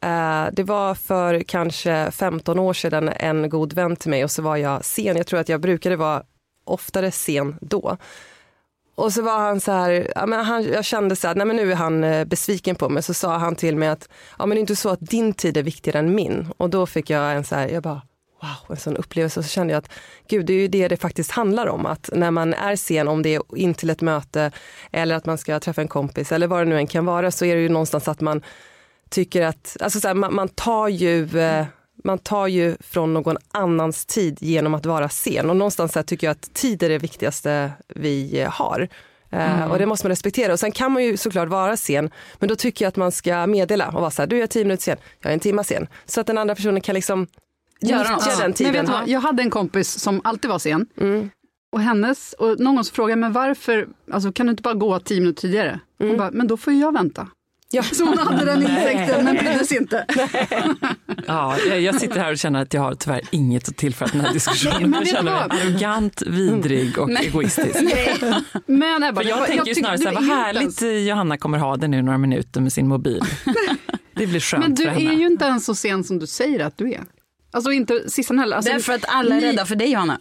[0.00, 4.42] Eh, det var för kanske 15 år sedan en god vän till mig och så
[4.42, 5.16] var jag sen.
[5.16, 6.22] Jag tror att jag brukade vara
[6.64, 7.96] oftare sen då.
[8.94, 11.56] Och så var han så här, ja, men han, jag kände så här, nej men
[11.56, 13.02] nu är han eh, besviken på mig.
[13.02, 14.08] Så sa han till mig att,
[14.38, 16.46] ja men det är inte så att din tid är viktigare än min.
[16.56, 18.02] Och då fick jag en så här, jag bara,
[18.42, 19.40] wow, en sån upplevelse.
[19.40, 19.90] Och så kände jag att,
[20.28, 21.86] gud det är ju det det faktiskt handlar om.
[21.86, 24.50] Att när man är sen, om det är in till ett möte
[24.92, 27.44] eller att man ska träffa en kompis eller vad det nu än kan vara, så
[27.44, 28.42] är det ju någonstans att man
[29.08, 31.66] tycker att, alltså så här, man, man tar ju eh,
[32.04, 36.04] man tar ju från någon annans tid genom att vara sen och någonstans så här
[36.04, 38.88] tycker jag att tid är det viktigaste vi eh, har.
[39.30, 40.52] Eh, Och det måste man respektera.
[40.52, 43.46] Och sen kan man ju såklart vara sen, men då tycker jag att man ska
[43.46, 45.86] meddela och vara så här, du är tio minuter sen, jag är en timme sen.
[46.06, 47.26] Så att den andra personen kan liksom
[47.80, 48.24] Göra nyttja något.
[48.24, 48.72] den Men tiden.
[48.72, 50.86] vet du vad, jag hade en kompis som alltid var sen.
[51.00, 51.30] Mm.
[51.72, 54.74] Och hennes, och någon gång så frågade jag, men varför, alltså, kan du inte bara
[54.74, 55.80] gå tio minuter tidigare?
[55.98, 57.28] Hon bara, men då får jag vänta.
[57.70, 57.82] Ja.
[57.82, 60.04] Så hon hade den insikten, men brydde sig inte.
[61.26, 64.20] Ja, jag, jag sitter här och känner att jag har tyvärr inget att tillföra den
[64.20, 64.90] här diskussionen.
[64.90, 67.76] men Jag känner mig arrogant, vidrig och egoistisk.
[68.66, 71.36] Men Ebba, För jag var- tänker tyck- snarare så här, är vad härligt ens- Johanna
[71.38, 73.22] kommer ha det nu några minuter med sin mobil.
[74.14, 76.78] Det blir skönt Men du är ju inte ens så sen som du säger att
[76.78, 77.04] du är.
[77.50, 78.56] Alltså inte sissan heller.
[78.56, 80.18] Alltså, Därför att alla är ni- rädda för dig Johanna.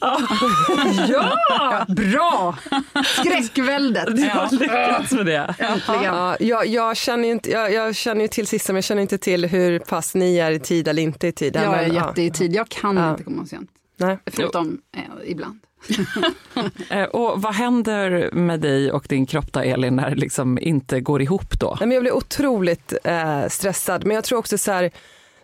[1.10, 2.58] Ja, bra!
[3.06, 4.20] Skräckväldet.
[4.20, 5.56] Jag har lyckats med det.
[6.04, 9.02] Ja, jag, jag, känner ju inte, jag, jag känner ju till Sissa, men jag känner
[9.02, 11.56] inte till hur pass ni är i tid eller inte i tid.
[11.56, 12.08] Jag är Men, ja.
[12.08, 13.12] jätte i tid, jag kan Ja.
[13.12, 13.70] inte komma sent.
[13.98, 14.20] Nej.
[14.26, 15.60] Förutom eh, ibland.
[16.90, 21.00] Eh, Och vad händer med dig och din kropp då, Elin, när det liksom inte
[21.02, 21.78] går ihop då?
[21.80, 24.92] Nej, men jag blir otroligt eh, stressad, men jag tror också så här,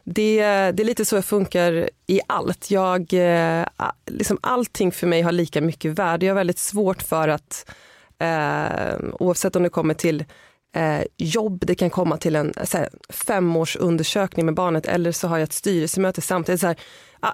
[0.03, 0.37] det,
[0.71, 2.71] det är lite så jag funkar i allt.
[2.71, 3.65] Jag, eh,
[4.05, 6.25] liksom allting för mig har lika mycket värde.
[6.25, 7.69] Jag har väldigt svårt för att,
[8.19, 10.25] eh, oavsett om det kommer till
[10.73, 15.37] eh, jobb, det kan komma till en så här, femårsundersökning med barnet eller så har
[15.37, 16.61] jag ett styrelsemöte samtidigt.
[16.61, 16.77] Så här,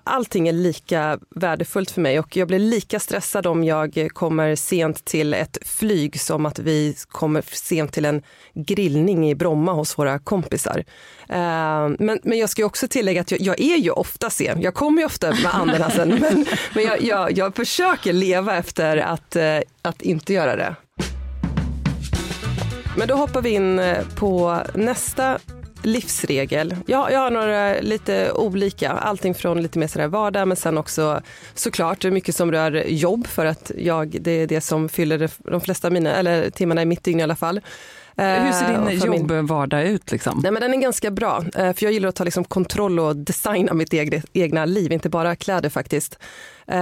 [0.04, 5.06] allting är lika värdefullt för mig och jag blir lika stressad om jag kommer sent
[5.06, 8.22] till ett flyg som att vi kommer sent till en
[8.54, 10.84] grillning i Bromma hos våra kompisar.
[11.30, 14.62] Eh, men, men jag ska ju också tillägga att jag, jag är ju ofta sen.
[14.62, 18.98] Jag kommer ju ofta med anden sen, men, men jag, jag, jag försöker leva efter
[18.98, 20.76] att, eh, att inte göra det.
[23.00, 25.40] Men då hoppar vi in eh, på nästa
[25.84, 26.76] livsregel.
[26.86, 31.22] Jag, jag har några lite olika, allting från lite mer sådär vardag men sen också
[31.54, 35.90] såklart mycket som rör jobb för att jag, det är det som fyller de- flesta
[35.90, 37.62] mina, eller timmarna i mitt dygn i alla fall.
[38.20, 39.24] Hur ser Eh, din familj.
[39.34, 40.12] jobbvardag ut?
[40.12, 40.40] Liksom?
[40.44, 43.16] Nej, men den är ganska bra, eh, för jag gillar att ta liksom kontroll och
[43.16, 46.18] designa mitt egna, egna liv, inte bara kläder faktiskt.
[46.68, 46.76] Eh,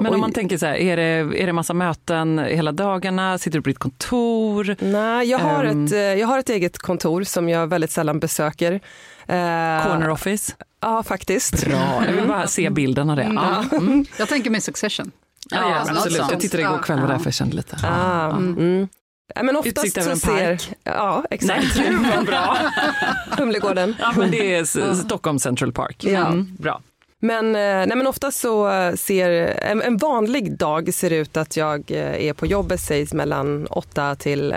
[0.00, 3.38] Men om man tänker så här, är det, är det massa möten hela dagarna?
[3.38, 4.76] Sitter du på ditt kontor?
[4.78, 5.84] Nej, jag har, Ehm.
[5.84, 8.72] ett, eh, jag har ett eget kontor som jag väldigt sällan besöker.
[8.72, 8.78] Eh,
[9.86, 10.52] Corner office?
[10.80, 11.66] Ja, faktiskt.
[11.66, 13.30] Bra, jag vill bara se bilden av det.
[13.34, 13.64] Ja.
[13.76, 14.04] Mm.
[14.18, 15.10] Jag tänker mig Succession.
[15.50, 16.18] Ja, Ja, absolut.
[16.30, 16.82] Jag tittade igår Ja.
[16.82, 17.76] kväll, var därför jag kände lite.
[17.84, 18.88] Ah, mm.
[19.34, 20.72] Ja, men oftast Utsikt över så en ser, park.
[20.84, 21.76] Ja, exakt.
[21.76, 22.56] Nej, gud vad bra.
[23.38, 23.96] Humlegården.
[24.00, 26.04] Ja, men det är Stockholm Central Park.
[26.04, 26.26] Ja.
[26.26, 26.80] Mm, bra.
[27.20, 29.30] Men, eh, nej, men oftast så eh, ser
[29.62, 34.14] en, en vanlig dag ser ut att jag eh, är på jobbet sägs mellan åtta
[34.14, 34.54] till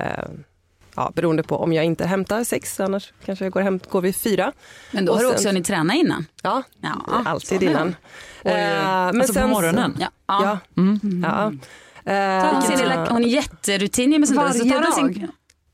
[0.95, 4.15] Ja, beroende på om jag inte hämtar sex, annars kanske jag går, hem, går vid
[4.15, 4.51] fyra.
[4.91, 6.25] Men då Och har du sen- också hunnit träna innan.
[6.43, 7.95] Ja, Ja, alltid innan.
[8.43, 9.97] Oj, Eh, alltså på morgonen?
[9.99, 10.07] Ja.
[10.27, 10.59] Ja.
[10.77, 11.25] Mm.
[11.27, 11.51] ja.
[12.05, 14.49] Tar hon, Eh, sin lilla, hon är jätterutin med sånt där.
[14.51, 15.13] Så Varje tar, hon dag?
[15.13, 15.23] sin,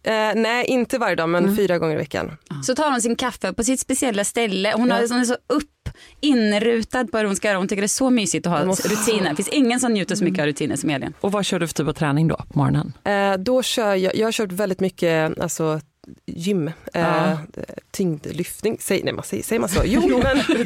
[0.03, 2.37] eh, nej, inte varje dag, men fyra gånger i veckan.
[2.63, 4.73] så tar hon sin kaffe på sitt speciella ställe.
[4.75, 5.89] Hon, har, hon är så upp
[6.21, 7.57] inrutad på hur hon ska göra.
[7.57, 9.29] Hon tycker det är så mysigt att ha måste- rutiner.
[9.29, 11.13] Det finns ingen som njuter så mycket av rutiner som Elin.
[11.21, 12.93] Och vad kör du för typ av träning då på morgonen?
[13.03, 15.81] Eh, då kör jag, jag har kört väldigt mycket alltså,
[16.25, 17.37] gym, eh, Ja.
[17.91, 19.81] tyngdlyftning, säg, nej man säger, säger man så?
[19.85, 20.65] Jo men, men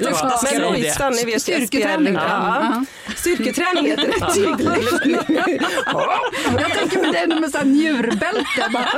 [0.62, 0.66] det.
[0.66, 2.14] ojstan, ni vet Styrketräning.
[2.14, 2.22] Ja.
[2.28, 2.86] Ja.
[3.16, 5.60] Styrketräning heter det, tyngdlyftning.
[6.60, 8.70] Jag tänker med det med så här njurbälte.
[8.74, 8.90] Bara,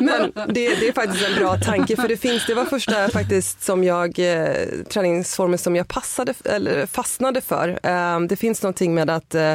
[0.00, 3.62] Men det, det är faktiskt en bra tanke för det finns, det var första faktiskt
[3.62, 4.52] som jag, eh,
[4.90, 7.68] träningsformen som jag passade, eller fastnade för.
[7.82, 9.54] Eh, det finns någonting med att eh,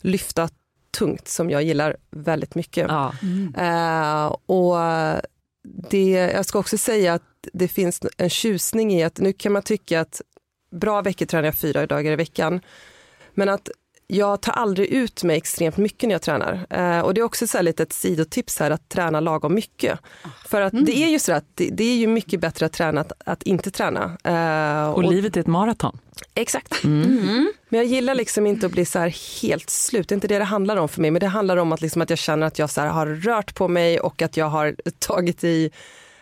[0.00, 0.48] lyfta
[0.94, 2.86] tungt som jag gillar väldigt mycket.
[2.88, 3.14] Ja.
[3.56, 4.76] Eh, och
[5.90, 9.62] det, jag ska också säga att det finns en tjusning i att nu kan man
[9.62, 10.20] tycka att
[10.70, 12.60] bra veckor tränar jag fyra dagar i veckan.
[13.34, 13.68] Men att
[14.06, 16.66] jag tar aldrig ut mig extremt mycket när jag tränar.
[16.70, 19.98] Eh, och det är också så här lite ett sidotips här att träna lagom mycket.
[20.46, 23.00] För att det är ju så att det, det är ju mycket bättre att träna
[23.00, 24.16] att, att inte träna.
[24.24, 25.98] Eh, Och livet är ett maraton.
[26.34, 26.84] Exakt.
[27.68, 30.08] Men jag gillar liksom inte att bli så här helt slut.
[30.08, 31.10] Det är inte det det handlar om för mig.
[31.10, 33.54] Men det handlar om att, liksom att jag känner att jag så här har rört
[33.54, 35.70] på mig och att jag har tagit i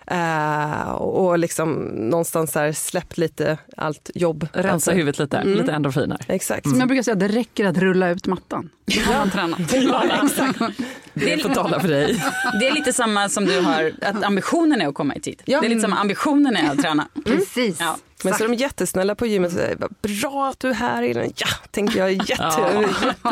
[0.06, 4.48] eh, och liksom någonstans så här släppt lite allt jobb.
[4.52, 6.20] Rensa Alltså, huvudet lite, lite endorfiner.
[6.28, 6.68] Exakt.
[6.68, 8.70] Som jag brukar säga, det räcker att rulla ut mattan.
[9.06, 9.58] Har man tränat.
[11.14, 12.24] Det får tala för dig.
[12.60, 15.42] Det är lite samma som du har, att ambitionen är att komma i tid.
[15.44, 15.60] Ja.
[15.60, 17.08] Det är lite samma, ambitionen är att träna.
[17.24, 17.76] Precis.
[17.80, 17.96] Ja.
[18.24, 21.02] Men så är de jättesnälla på gymmet och säger "Vad bra att du är här
[21.02, 21.32] Elin.
[21.36, 22.82] Ja, tänker jag, jätte, Ja.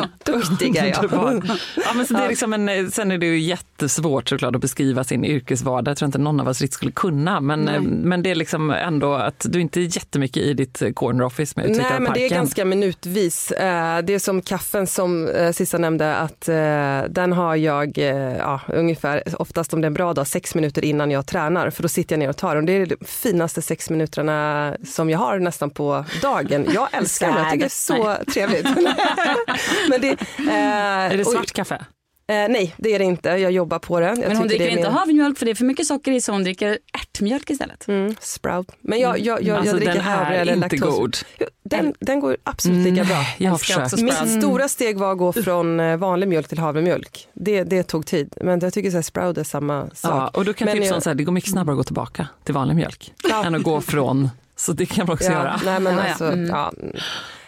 [0.02, 1.42] jätteduktiga är jag.
[1.76, 5.04] Ja, men så det är liksom en, sen är det ju jättesvårt såklart att beskriva
[5.04, 5.90] sin yrkesvardag.
[5.90, 7.40] Jag tror inte någon av oss riktigt skulle kunna.
[7.40, 11.24] Men, eh, men det är liksom ändå att du inte är jättemycket i ditt corner
[11.24, 13.50] office med Nej, men det är ganska minutvis.
[13.50, 17.98] Eh, Det är som kaffen som eh, Sissa nämnde, att eh, den har jag
[18.38, 21.70] ja, ungefär, oftast om det är en bra dag, sex minuter innan jag tränar.
[21.70, 22.66] För då sitter jag ner och tar dem.
[22.66, 26.66] Det är de finaste sex minuterna som jag har nästan på dagen.
[26.74, 28.64] Jag älskar dem, jag tycker det är så trevligt.
[29.88, 31.84] men det, eh, Är det och- svart kaffe?
[32.26, 33.28] Eh, nej, det är det inte.
[33.28, 34.06] Jag jobbar på det.
[34.06, 36.20] Jag Men hon dricker det inte mer- havremjölk för det är för mycket socker i
[36.20, 37.88] så hon dricker ärtmjölk istället.
[37.88, 38.66] Mm, sprout.
[38.80, 40.98] Men jag, jag, jag, alltså, jag dricker den havre är eller inte laktos.
[40.98, 41.16] god.
[41.64, 43.24] Den, den går absolut lika bra.
[43.38, 44.02] Jag har försökt.
[44.02, 47.28] Mitt stora steg var att gå från eh, vanlig mjölk till havremjölk.
[47.34, 48.34] Det, det tog tid.
[48.40, 50.36] Men jag tycker att sprout är samma Ja, sak.
[50.36, 51.78] och då kan jag Men tipsa om jag- så här, det går mycket snabbare att
[51.78, 53.44] gå tillbaka till vanlig mjölk Ja.
[53.44, 55.60] än att gå från, så det kan man också Ja, göra.
[55.64, 56.46] nej, men alltså, Mm.
[56.46, 56.72] ja.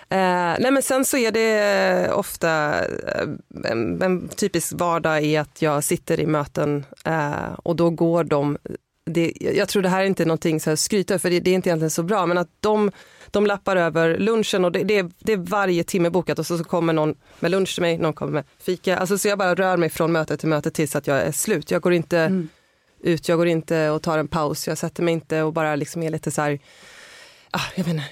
[0.08, 3.28] Eh, nej men sen så är det ofta, eh,
[3.64, 8.58] en, en typisk vardag är att jag sitter i möten eh, och då går de,
[9.06, 11.54] det, jag tror det här är inte någonting så här skryta för det, det är
[11.54, 12.90] inte egentligen så bra, men att de,
[13.30, 16.58] de lappar över lunchen och det, det, är, det är varje timme bokat och så,
[16.58, 18.98] så kommer någon med lunch till mig, någon kommer med fika.
[18.98, 21.70] Alltså, så jag bara rör mig från möte till möte tills att jag är slut.
[21.70, 22.46] Jag går inte
[23.02, 26.02] ut, jag går inte och tar en paus, jag sätter mig inte och bara liksom
[26.02, 26.58] är lite så här,
[27.76, 28.04] jag menar,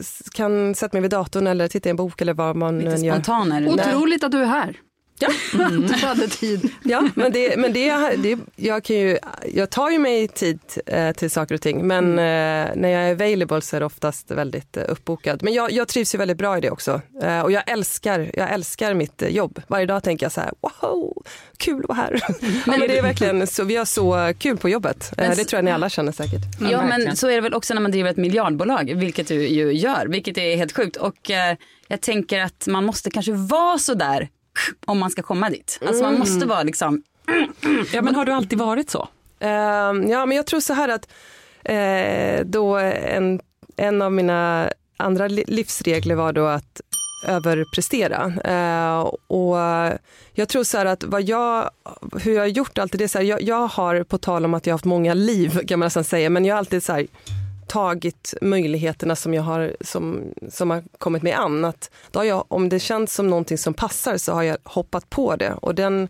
[0.00, 2.90] s- kan sätta mig vid datorn eller titta i en bok eller vad man Lite
[2.92, 3.12] än gör.
[3.14, 3.68] spontan är du.
[3.68, 4.76] Otroligt att du är här.
[5.20, 5.28] Ja.
[5.70, 6.72] Du hade tid.
[6.84, 9.18] Ja, men, det, men det, det, jag, kan ju,
[9.52, 13.12] jag tar ju mig tid eh, till saker och ting, men eh, när jag är
[13.12, 15.42] available så är det oftast väldigt eh, uppbokad.
[15.42, 17.00] Men jag, jag trivs ju väldigt bra i det också.
[17.22, 19.62] Eh, och jag älskar, jag älskar mitt eh, jobb.
[19.68, 21.22] Varje dag tänker jag så här, wow,
[21.56, 22.20] kul att vara här.
[22.40, 25.12] ja, men det är verkligen så, vi har så kul på jobbet.
[25.18, 26.42] Eh, Men det tror jag ni alla känner säkert.
[26.60, 27.16] Ja men verkligen.
[27.16, 30.38] så är det väl också när man driver ett miljardbolag, vilket du ju gör, vilket
[30.38, 30.96] är helt sjukt.
[30.96, 31.56] Och eh,
[31.88, 34.28] jag tänker att man måste kanske vara så där
[34.86, 35.78] om man ska komma dit.
[35.86, 37.02] Alltså man måste vara liksom,
[37.92, 39.08] Ja, men har du alltid varit så?
[39.40, 41.08] Ehm, ja, men jag tror så här att
[41.64, 43.40] eh, då en,
[43.76, 46.80] en av mina andra li- livsregler var då att
[47.26, 48.32] överprestera.
[48.44, 49.56] Eh, och
[50.32, 51.70] jag tror så här att vad jag,
[52.22, 54.54] hur jag har gjort alltid det är så här, jag, jag har på tal om
[54.54, 56.92] att jag har haft många liv kan man nästan säga, men jag har alltid så
[56.92, 57.06] här,
[57.70, 61.64] tagit möjligheterna som jag har som, som har kommit mig an.
[61.64, 65.10] Att då har jag, om det känns som någonting som passar så har jag hoppat
[65.10, 65.52] på det.
[65.52, 66.08] Och, den,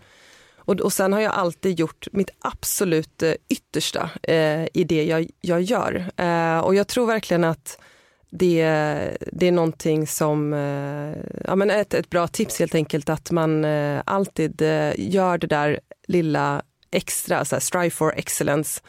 [0.57, 5.27] och, och sen har jag alltid gjort mitt absolut eh, yttersta eh, i det jag,
[5.41, 6.11] jag gör.
[6.17, 7.79] Eh, och jag tror verkligen att
[8.31, 8.63] det,
[9.33, 13.65] det är någonting som, eh, ja men ett, ett bra tips helt enkelt att man
[13.65, 18.81] eh, alltid eh, gör det där lilla extra, så här, strive for excellence.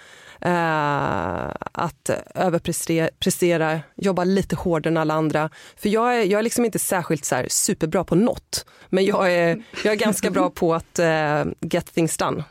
[0.41, 5.49] Eh, att överprestera, prestera, jobba lite hårdare än alla andra.
[5.77, 9.33] För jag är, jag är liksom inte särskilt så här, superbra på något, men jag
[9.33, 12.43] är, jag är ganska bra på att eh, get things done.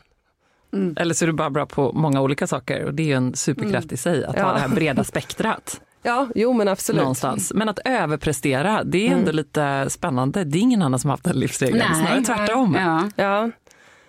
[0.96, 3.34] Eller så är du bara bra på många olika saker och det är ju en
[3.34, 4.52] superkraft i sig att ha Ja.
[4.52, 7.00] det här breda spektrat Ja, jo men absolut.
[7.00, 7.52] någonstans.
[7.54, 10.44] Men att överprestera, det är ändå lite spännande.
[10.44, 12.74] Det är ingen annan som har haft den livsregeln, snarare tvärtom.
[12.80, 13.10] Ja.
[13.24, 13.50] Ja.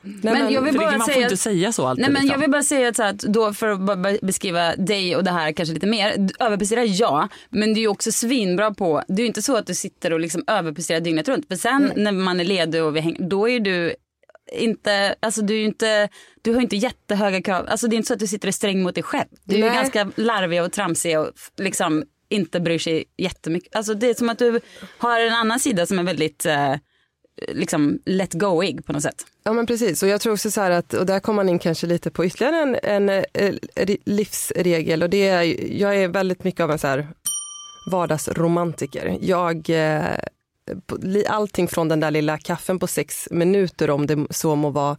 [0.04, 2.02] Nej, Men jag vill För det, bara man får säga inte att- säga så alltid.
[2.02, 2.42] Nej men jag liksom.
[2.42, 5.52] vill bara säga att, så att då för att bara beskriva dig och det här
[5.52, 6.30] kanske lite mer.
[6.40, 9.74] Överprestera ja, men du är också svinbra på, det är ju inte så att du
[9.76, 11.48] sitter och liksom överpresterar dygnet runt.
[11.48, 13.94] För sen när man är ledig och vi hänger, då är du
[14.54, 16.10] inte, alltså du är inte,
[16.42, 17.66] du har inte jättehöga krav.
[17.70, 19.28] Alltså det är inte så att du sitter och är sträng mot dig själv.
[19.44, 19.70] Du är Nej.
[19.76, 23.76] ganska larvig och tramsig och liksom inte bryr sig jättemycket.
[23.76, 24.60] Alltså det är som att du
[24.98, 26.74] har en annan sida som är väldigt eh,
[27.54, 29.26] liksom let goig på något sätt.
[29.44, 31.60] Ja men precis och jag tror också så här att, och där kommer man in
[31.60, 36.08] kanske lite på ytterligare en, en, eh, eh, en livsregel och det är, jag är
[36.08, 37.08] väldigt mycket av en så här
[37.92, 39.18] vardagsromantiker.
[39.22, 40.18] Jag, eh,
[41.28, 44.98] allting från den där lilla kaffen på sex minuter om det så må vara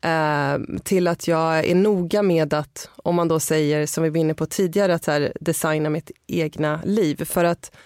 [0.00, 4.16] eh, till att jag är noga med att, om man då säger som vi var
[4.16, 7.24] inne på tidigare, att här, designa mitt egna liv.
[7.24, 7.76] För att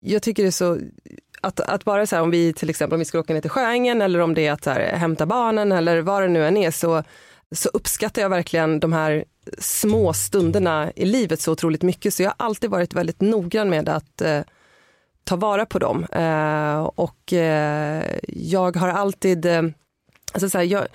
[0.00, 0.78] jag tycker det är så
[1.40, 3.50] att, att bara så här, om vi till exempel om vi ska åka ner till
[3.50, 6.56] Sjöängen eller om det är att så här, hämta barnen eller vad det nu än
[6.56, 7.02] är så,
[7.52, 9.24] så uppskattar jag verkligen de här
[9.58, 13.88] små stunderna i livet så otroligt mycket så jag har alltid varit väldigt noggrann med
[13.88, 14.40] att eh,
[15.24, 16.06] ta vara på dem.
[16.12, 19.62] Eh, och eh, jag har alltid, eh,
[20.32, 20.86] alltså så här, jag,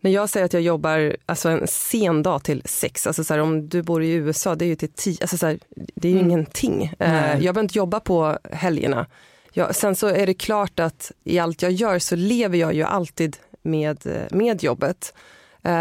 [0.00, 3.40] när jag säger att jag jobbar alltså en sen dag till sex, alltså så här,
[3.40, 5.58] om du bor i USA, det är ju till tio, alltså så här,
[5.94, 6.30] det är ju mm.
[6.30, 6.92] ingenting.
[6.98, 9.06] Eh, jag behöver inte jobba på helgerna.
[9.56, 12.82] Ja, sen så är det klart att i allt jag gör så lever jag ju
[12.82, 15.14] alltid med, med jobbet.
[15.66, 15.72] Uh,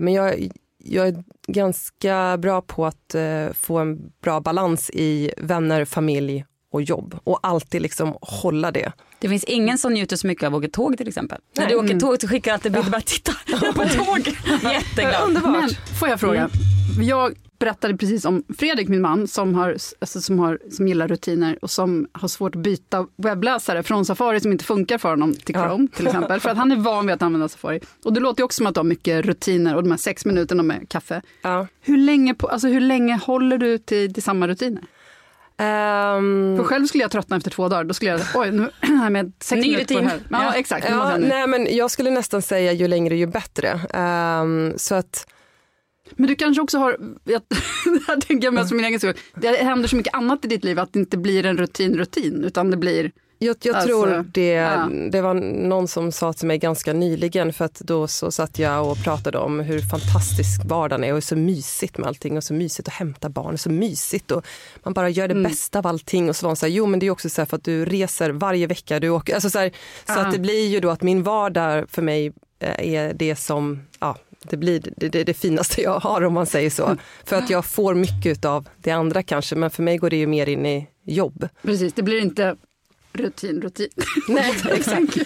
[0.00, 5.84] men jag, jag är ganska bra på att uh, få en bra balans i vänner,
[5.84, 8.92] familj och jobb och alltid liksom hålla det.
[9.18, 11.40] Det finns ingen som njuter så mycket av att åka tåg till exempel.
[11.56, 11.64] Nej.
[11.64, 12.00] När du åker mm.
[12.00, 12.90] tåg så skickar alltid bilder ja.
[12.90, 14.36] bara titta, jag är på tåg.
[14.72, 15.22] Jätteglad.
[15.26, 15.52] Underbart.
[15.52, 16.50] Men, får jag fråga,
[16.94, 17.08] mm.
[17.08, 21.58] jag berättade precis om Fredrik, min man, som, har, alltså, som, har, som gillar rutiner
[21.62, 25.54] och som har svårt att byta webbläsare från Safari som inte funkar för honom till
[25.54, 25.96] Chrome ja.
[25.96, 26.40] till exempel.
[26.40, 27.80] För att han är van vid att använda Safari.
[28.04, 30.62] Och det låter också som att du har mycket rutiner och de här sex minuterna
[30.62, 31.22] med kaffe.
[31.42, 31.66] Ja.
[31.80, 34.82] Hur, länge på, alltså, hur länge håller du till, till samma rutiner?
[35.52, 37.84] Um, För själv skulle jag tröttna efter två dagar.
[37.84, 38.70] Då skulle jag, oj, nu
[39.10, 40.10] med sex Ny rutin.
[40.28, 40.86] Ja, ja, exakt.
[40.88, 43.80] Ja, nej, men jag skulle nästan säga ju längre ju bättre.
[44.42, 45.26] Um, så att
[46.10, 47.42] men du kanske också har, jag,
[47.84, 50.48] det här tänker jag mest för min egen skull, det händer så mycket annat i
[50.48, 54.24] ditt liv att det inte blir en rutin-rutin utan det blir jag, jag alltså, tror
[54.32, 54.88] det, ja.
[55.10, 55.34] det var
[55.68, 59.38] någon som sa till mig ganska nyligen för att då så satt jag och pratade
[59.38, 63.28] om hur fantastisk vardagen är och så mysigt med allting och så mysigt att hämta
[63.28, 64.46] barn, så mysigt och
[64.82, 65.42] man bara gör det mm.
[65.42, 67.46] bästa av allting och så var hon så här, jo men det är också så
[67.46, 69.72] för att du reser varje vecka, du åker, alltså så, här,
[70.06, 73.82] så att det blir ju då att min vardag för mig eh, är det som,
[74.00, 74.16] ja,
[74.50, 76.96] det blir det, det, det, finaste jag har om man säger så.
[77.24, 80.26] För att jag får mycket av det andra kanske, men för mig går det ju
[80.26, 81.48] mer in i jobb.
[81.62, 82.56] Precis, det blir inte
[83.12, 83.88] rutin, rutin.
[84.28, 85.16] Nej, exakt.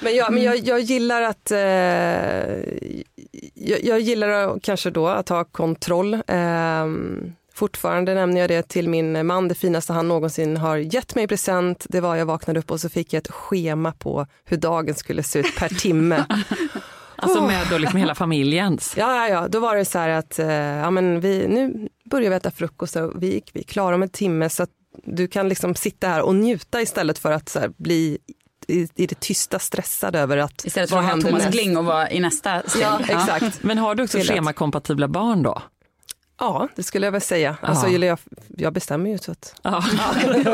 [0.00, 1.58] men jag, men jag, jag gillar att eh,
[3.54, 6.14] jag, jag, gillar kanske då att ha kontroll.
[6.14, 6.86] Eh,
[7.56, 9.48] Fortfarande nämner jag det till min man.
[9.48, 12.80] Det finaste han någonsin har gett mig i present, det var jag vaknade upp och
[12.80, 16.24] så fick jag ett schema på hur dagen skulle se ut per timme.
[17.16, 18.94] Alltså med då liksom hela familjens?
[18.96, 22.30] Ja, ja, ja, då var det så här att eh, ja, men vi, nu börjar
[22.30, 24.70] vi äta frukost och vi, vi är klara om en timme så att
[25.04, 28.18] du kan liksom sitta här och njuta istället för att här, bli
[28.68, 32.10] i, i det tysta stressad över att Istället för att ha Thomas Gling och vara
[32.10, 32.82] i nästa steg.
[32.82, 33.62] Ja, exakt.
[33.62, 35.62] Men har du också schemakompatibla barn då?
[36.38, 37.56] Ja, det skulle jag väl säga.
[37.60, 38.18] Alltså, jag,
[38.56, 39.54] jag bestämmer ju så att...
[39.62, 39.70] Ja.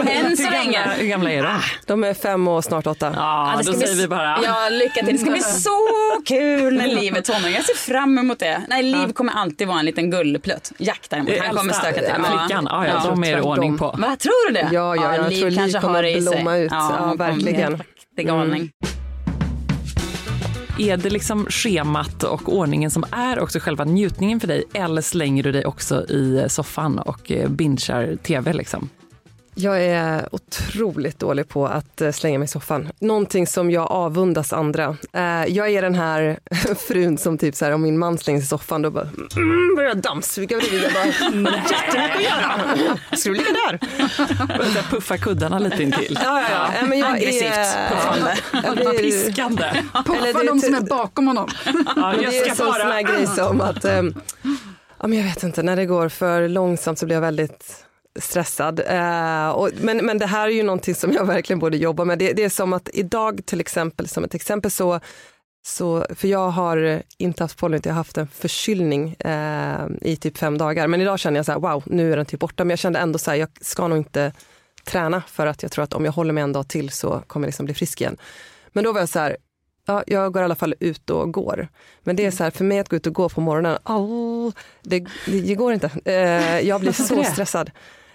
[0.06, 0.88] Än så länge.
[0.98, 1.60] Hur gamla är de?
[1.86, 3.12] De är fem och snart åtta.
[3.16, 4.38] Ja, då säger vi bara...
[4.44, 5.12] Ja, lycka till.
[5.12, 5.70] Det ska bli så
[6.26, 7.54] kul när Liv är tonåring.
[7.54, 8.62] Jag ser fram emot det.
[8.68, 10.72] Nej, Liv kommer alltid vara en liten gullplutt.
[10.78, 12.24] Jack däremot, han kommer stöka till.
[12.24, 13.94] Flickan, ja, ja, de är det ordning på.
[13.98, 14.68] Vad tror du det?
[14.72, 16.72] Ja, ja, jag Liv tror Liv kommer blomma ut.
[16.72, 17.82] Ja, ja verkligen.
[18.16, 18.60] Det galning.
[18.60, 19.01] Mm.
[20.78, 25.42] Är det liksom schemat och ordningen som är också själva njutningen för dig eller slänger
[25.42, 28.52] du dig också i soffan och bingar bingear tv?
[28.52, 28.88] Liksom?
[29.54, 32.88] Jag är otroligt dålig på att eh, slänga mig i soffan.
[32.98, 34.96] Någonting som jag avundas andra.
[35.12, 36.38] Eh, jag är den här
[36.88, 39.74] frun som typ så här, om min man slänger sig i soffan då bara mm,
[39.76, 40.82] börjar dammsuga bredvid.
[40.82, 42.98] Jag bara, mm, jättemycket att göra.
[43.16, 43.78] Ska du ligga där?
[44.46, 46.18] Börjar puffa kuddarna lite intill.
[46.24, 46.86] Ja, ja, ja.
[46.86, 48.36] Men jag Aggressivt är, puffande.
[48.52, 49.64] Eller piskande.
[50.06, 51.48] Puffa de som är bakom honom.
[51.96, 54.14] Ja, det är en sån här grej som att, um,
[54.98, 57.84] ja, men jag vet inte, när det går för långsamt så blir jag väldigt
[58.20, 58.80] stressad.
[58.80, 62.18] Uh, och, men, men det här är ju någonting som jag verkligen borde jobba med.
[62.18, 65.00] Det, det, är som att idag till exempel, som ett exempel så,
[65.66, 70.38] så för jag har inte haft pollen, jag har haft en förkylning uh, i typ
[70.38, 70.86] fem dagar.
[70.86, 72.64] Men idag känner jag så här, wow, nu är den typ borta.
[72.64, 74.32] Men jag kände ändå så här, jag ska nog inte
[74.84, 77.46] träna för att jag tror att om jag håller mig en dag till så kommer
[77.46, 78.16] jag liksom bli frisk igen.
[78.72, 79.36] Men då var jag så här,
[79.86, 81.68] Ja, jag går i alla fall ut och går.
[82.02, 84.52] Men det är så här, för mig att gå ut och gå på morgonen, oh,
[84.82, 85.90] det, det går inte.
[86.04, 87.70] Eh, jag blir så stressad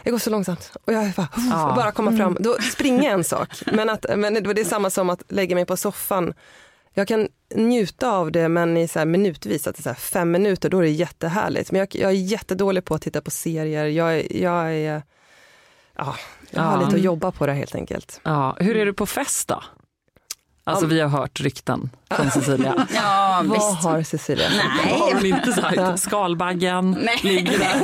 [0.07, 0.71] det går så långsamt.
[0.83, 1.73] Och jag bara, ja.
[1.75, 2.31] bara komma fram.
[2.31, 2.43] Mm.
[2.43, 3.49] Då springer en sak.
[3.65, 6.33] Men, att, men det är samma som att lägga mig på soffan.
[6.93, 10.77] Jag kan njuta av det men i så minutvis, att det är fem minuter, då
[10.77, 11.71] är det jättehärligt.
[11.71, 13.85] Men jag, jag är jättedålig på att titta på serier.
[13.85, 15.01] Jag, jag är,
[15.95, 16.15] ja,
[16.49, 16.85] jag har ja.
[16.85, 18.21] lite att jobba på det helt enkelt.
[18.23, 18.55] Ja.
[18.59, 19.63] Hur är du på fest då?
[20.71, 22.73] Alltså vi har hört rykten från Cecilia.
[22.95, 23.83] Ja, Vad visst.
[23.83, 24.91] har Cecilia sagt?
[24.91, 25.29] Vad har hon Nej.
[25.29, 25.99] inte sagt?
[25.99, 27.19] Skalbaggen Nej.
[27.21, 27.77] ligger där.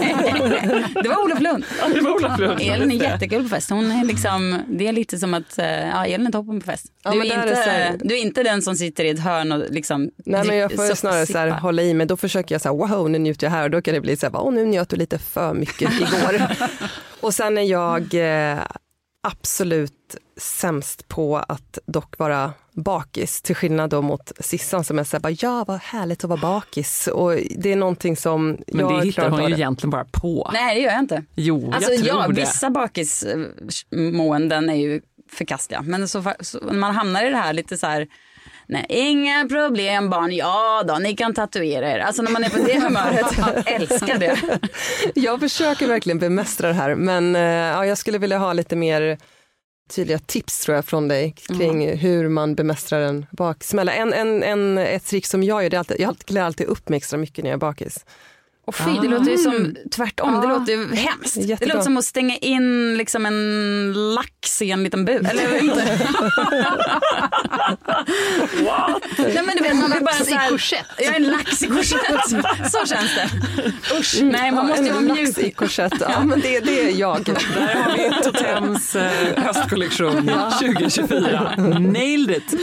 [1.03, 1.65] Det var Olof Lund.
[1.93, 2.59] Det var Olof Lund.
[2.61, 3.69] Elin är jättekul på fest.
[3.69, 6.85] Hon är liksom, det är lite som att eh, ja, Elin är toppen på fest.
[7.03, 9.19] Ja, du, är är inte, så här- du är inte den som sitter i ett
[9.19, 12.17] hörn och liksom Nej men jag får ju snarare så här, hålla i mig, då
[12.17, 14.25] försöker jag så här, wow nu njuter jag här och då kan det bli så
[14.25, 16.41] här, åh nu njöt du lite för mycket igår.
[17.21, 18.13] och sen är jag
[18.53, 18.59] eh,
[19.27, 25.17] absolut sämst på att dock vara bakis, till skillnad då mot Sissan som är så
[25.17, 27.07] här, bara, ja vad härligt att vara bakis.
[27.07, 29.55] Och det är någonting som Men jag det hittar hon ju det.
[29.55, 30.49] egentligen bara på.
[30.53, 31.23] Nej det gör jag inte.
[31.35, 32.33] Jo, Alltså jag tror ja, det.
[32.41, 35.01] vissa bakismåenden är ju
[35.31, 35.81] förkastliga.
[35.81, 38.07] Men så, så, när man hamnar i det här lite så här
[38.67, 41.99] Nej, inga problem barn, ja då, ni kan tatuera er.
[41.99, 44.59] Alltså när man är på det humöret, jag älskar det.
[45.15, 49.17] Jag försöker verkligen bemästra det här men eh, ja, jag skulle vilja ha lite mer
[49.89, 53.93] tydliga tips tror jag från dig kring hur man bemästrar en baksmälla.
[53.93, 56.89] En, en, en, ett trick som jag gör, det är alltid, jag klär alltid upp
[56.89, 58.05] mig extra mycket när jag är bakis.
[58.65, 60.59] Och fy, det låter ju som tvärtom, det Ja.
[60.59, 61.35] låter ju hemskt.
[61.35, 61.73] Det Jättebra.
[61.73, 65.27] låter som att stänga in liksom en lax i en liten bur.
[65.29, 65.97] Eller jag vet inte.
[69.17, 70.85] Nej men du vet man vill bara Lax i så här, korsett.
[70.97, 72.01] Jag är en lax i korsett.
[72.71, 73.29] Så känns det.
[73.99, 75.47] Usch, nej man måste ju en vara lax mjuk.
[75.47, 77.23] i korsett, ja men det, det är jag.
[77.25, 81.53] Där har vi Totems eh, höstkollektion 2024.
[81.79, 82.53] Nailed it!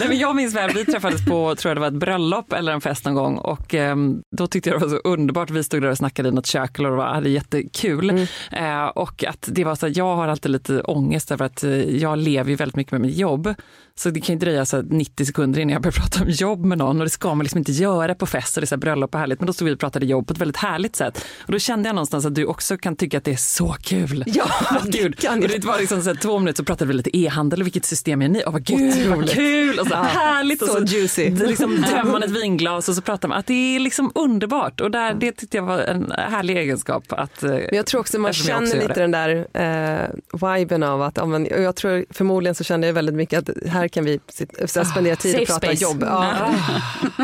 [0.00, 2.72] Nej, men jag minns väl, vi träffades på, tror jag det var ett bröllop eller
[2.72, 5.45] en fest någon gång och ehm, då tyckte jag det var så underbart.
[5.50, 8.26] Vi stod där och snackade i något kök och var, hade jättekul.
[8.52, 11.96] Eh, och att det var så att jag har alltid lite ångest över att eh,
[11.96, 13.54] jag lever ju väldigt mycket med mitt jobb.
[13.98, 16.64] Så det kan ju dröja så här 90 sekunder innan jag börjar prata om jobb
[16.64, 18.74] med någon och det ska man liksom inte göra på fest och det är så
[18.74, 19.40] här bröllop och härligt.
[19.40, 21.24] Men då stod vi och pratade jobb på ett väldigt härligt sätt.
[21.46, 24.24] Och då kände jag någonstans att du också kan tycka att det är så kul.
[24.26, 24.50] Ja,
[24.84, 25.18] Gud.
[25.18, 27.66] kan Och det var liksom så här, två minuter så pratade vi lite e-handel och
[27.66, 28.42] vilket system är ni?
[28.46, 30.62] Och vad gud vad kul och så härligt.
[30.62, 31.30] och så juicy.
[31.30, 33.38] det Liksom, tömmer man ett vinglas och så pratar man.
[33.38, 37.04] Att det är liksom underbart och där, det tyckte jag var en härlig egenskap.
[37.08, 39.00] Att, eh, Men jag tror också man känner också lite det.
[39.00, 43.14] den där eh, viben av att, ja, men, jag tror förmodligen så kände jag väldigt
[43.14, 45.82] mycket att här kan vi sit, så här, spendera tid och prata space.
[45.84, 46.02] jobb.
[46.06, 46.54] Ja.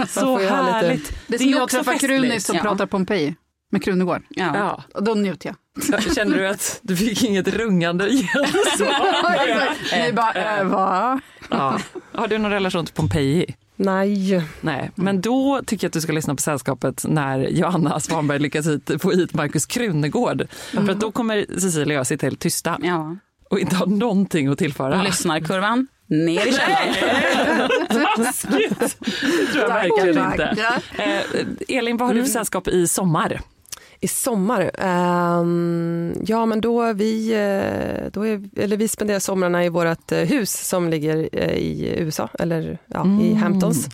[0.09, 1.13] Så får ju ha lite- härligt.
[1.27, 2.01] Det är som är jag också festligt.
[2.05, 2.63] Krunis som Ja.
[2.63, 3.35] pratar Pompeji
[3.71, 4.23] med Krunegård.
[4.29, 4.51] Ja.
[4.57, 4.83] Ja.
[4.95, 5.57] Och då njuter jag.
[6.15, 9.99] Känner du att du fick inget rungande gensvar?
[10.07, 11.21] Ni bara, äh, va?
[11.51, 11.79] ja.
[12.13, 13.55] Har du någon relation till Pompeji?
[13.77, 18.39] Nej, Nej, men då tycker jag att du ska lyssna på Sällskapet när Johanna Svanberg
[18.39, 20.47] lyckas hit, få hit Markus Krunegård.
[20.71, 23.17] För att då kommer Cecilia och jag sitta helt tysta Ja.
[23.51, 25.03] och inte ha någonting att tillföra.
[25.03, 27.69] Lyssnarkurvan ner i källaren.
[28.17, 28.81] Taskigt!
[28.81, 30.57] Det tror jag verkligen inte.
[30.99, 33.41] Eh, Elin, vad har du för sällskap i sommar?
[34.03, 39.65] i sommar, ehm, ja men då är vi, eh, då är, eller vi spenderar somrarna
[39.65, 43.89] i vårt eh, hus som ligger eh, i USA, eller ja, i Hamptons.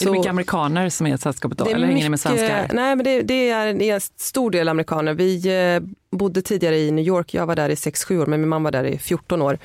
[0.00, 1.64] Är det mycket amerikaner som är i sällskapet då?
[1.64, 2.70] Det är eller ni med svenskar?
[2.72, 5.14] Nej, men det, det, är, det är en stor del amerikaner.
[5.14, 5.80] Vi
[6.10, 8.72] bodde tidigare i New York, jag var där i 6-7 år, men min mamma var
[8.72, 9.58] där i 14 år.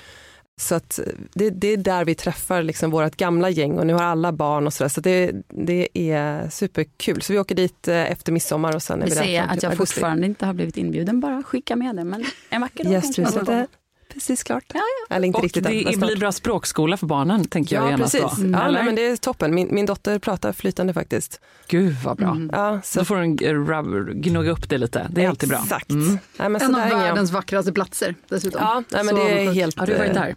[0.62, 1.00] Så att
[1.34, 4.68] det, det är där vi träffar liksom vårt gamla gäng och nu har alla barn
[4.68, 4.90] och sådär.
[4.90, 7.22] Så det, det är superkul.
[7.22, 9.58] Så vi åker dit eh, efter midsommar och sen är Vi vi där säger fram
[9.58, 9.94] att jag augusti.
[9.94, 12.04] fortfarande inte har blivit inbjuden, bara skicka med det.
[12.04, 13.68] Men en vacker dag kanske jag Gästhuset får är
[14.14, 14.64] precis klart.
[14.74, 14.82] Ja,
[15.16, 16.08] Eller inte Och riktigt än, det snart.
[16.10, 18.38] blir bra språkskola för barnen, tänker jag Ja, genast precis.
[18.38, 18.52] då.
[18.52, 19.56] Ja, men det är toppen.
[19.56, 21.42] Min, min dotter pratar flytande faktiskt.
[21.68, 22.38] Gud vad bra.
[22.52, 25.08] Ja, så Då får den eh, rub- gnugga upp det lite.
[25.12, 25.60] Det är alltid bra.
[25.64, 25.90] Exakt.
[25.92, 26.08] Mm.
[26.40, 26.98] Nej, En av jag.
[27.00, 28.62] världens vackraste platser dessutom.
[28.64, 29.80] Ja, nej, men Så det är helt...
[29.80, 30.36] Har du varit eh, där?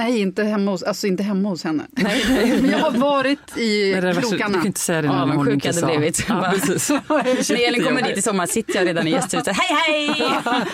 [0.00, 1.84] Nej, inte hemma hos, alltså inte hemma hos henne.
[1.92, 4.58] Men jag har varit i Men det värsta- du krokarna.
[4.58, 5.86] kan inte säga det när hon inte sa.
[5.86, 6.24] blivit.
[6.28, 6.90] Ja, precis.
[7.50, 9.56] När Elin kommer dit i sommar sitter jag redan i gästhuset.
[9.56, 10.06] Hej hej!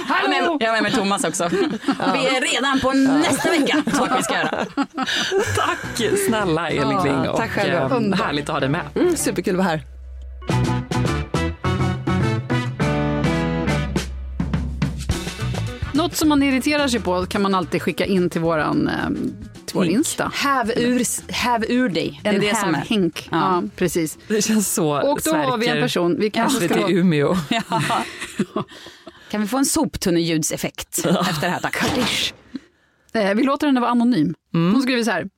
[0.09, 1.49] Jag har med, jag har med mig Thomas också.
[2.14, 3.83] Vi är redan på nästa vecka.
[3.97, 4.66] Saker vi ska göra.
[5.57, 7.29] Tack snälla Elin Kling.
[7.29, 8.27] Och, tack eh, Underbart.
[8.27, 8.81] härligt att ha dig med.
[8.95, 10.76] Mm, superkul att vara här.
[16.07, 19.09] Något som man irriterar sig på kan man alltid skicka in till våran eh,
[19.67, 20.33] till vår Insta.
[20.35, 22.21] Häv ur, häv ur dig.
[22.23, 22.79] Det är En det som är.
[22.79, 23.29] hävhink.
[23.31, 23.37] Ja.
[23.39, 23.63] Ja.
[23.77, 24.19] precis.
[24.29, 27.37] Det känns så Och då har vi en Sverker, person, vi kanske SVT ska Umeå.
[29.31, 31.61] Kan vi få en soptunneljuddseffekt efter det här?
[31.61, 32.35] Tack.
[33.13, 34.35] Eh, vi låter henne vara anonym.
[34.53, 35.29] Hon skriver så här.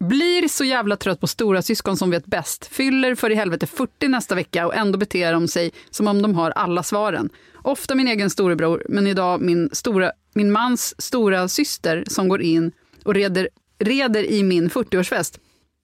[0.00, 2.66] Blir så jävla trött på stora syskon som vet bäst.
[2.66, 6.34] Fyller för i helvete 40 nästa vecka och ändå beter de sig som om de
[6.34, 7.30] har alla svaren.
[7.66, 12.72] Ofta min egen storebror, men idag min, stora, min mans stora syster som går in
[13.04, 13.48] och reder,
[13.78, 15.38] reder i min 40-årsfest.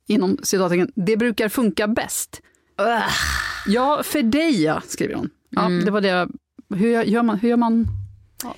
[0.09, 2.41] Inom citattecken, det brukar funka bäst.
[3.66, 5.30] Ja, för dig ja, skriver hon.
[5.51, 6.28] Ja, det var det.
[6.74, 7.39] Hur gör man?
[7.39, 7.87] Hur gör man?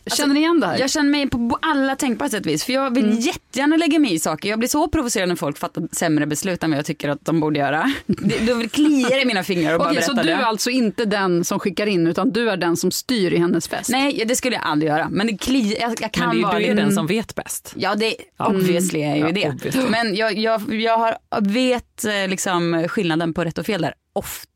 [0.06, 0.78] Känner ni igen det här?
[0.78, 2.64] Jag känner mig på alla tänkbara sätt och vis.
[2.64, 4.48] För jag vill jättegärna lägga mig i saker.
[4.48, 7.40] Jag blir så provocerad när folk fattar sämre beslut än vad jag tycker att de
[7.40, 7.92] borde göra.
[8.06, 10.46] Det, då kliar i mina fingrar och bara så berättar du är det.
[10.46, 13.90] alltså inte den som skickar in utan du är den som styr i hennes fest?
[13.90, 15.08] Nej, det skulle jag aldrig göra.
[15.10, 17.06] Men det kliar, jag, jag kan Men det, vara är- du är lite- den som
[17.06, 17.72] vet bäst.
[17.76, 19.48] Ja, det obviously är ju Ja, det.
[19.48, 19.82] obviously.
[19.88, 23.94] Men jag, jag, jag har, vet eh, liksom skillnaden på rätt och fel där.
[24.12, 24.50] Ofta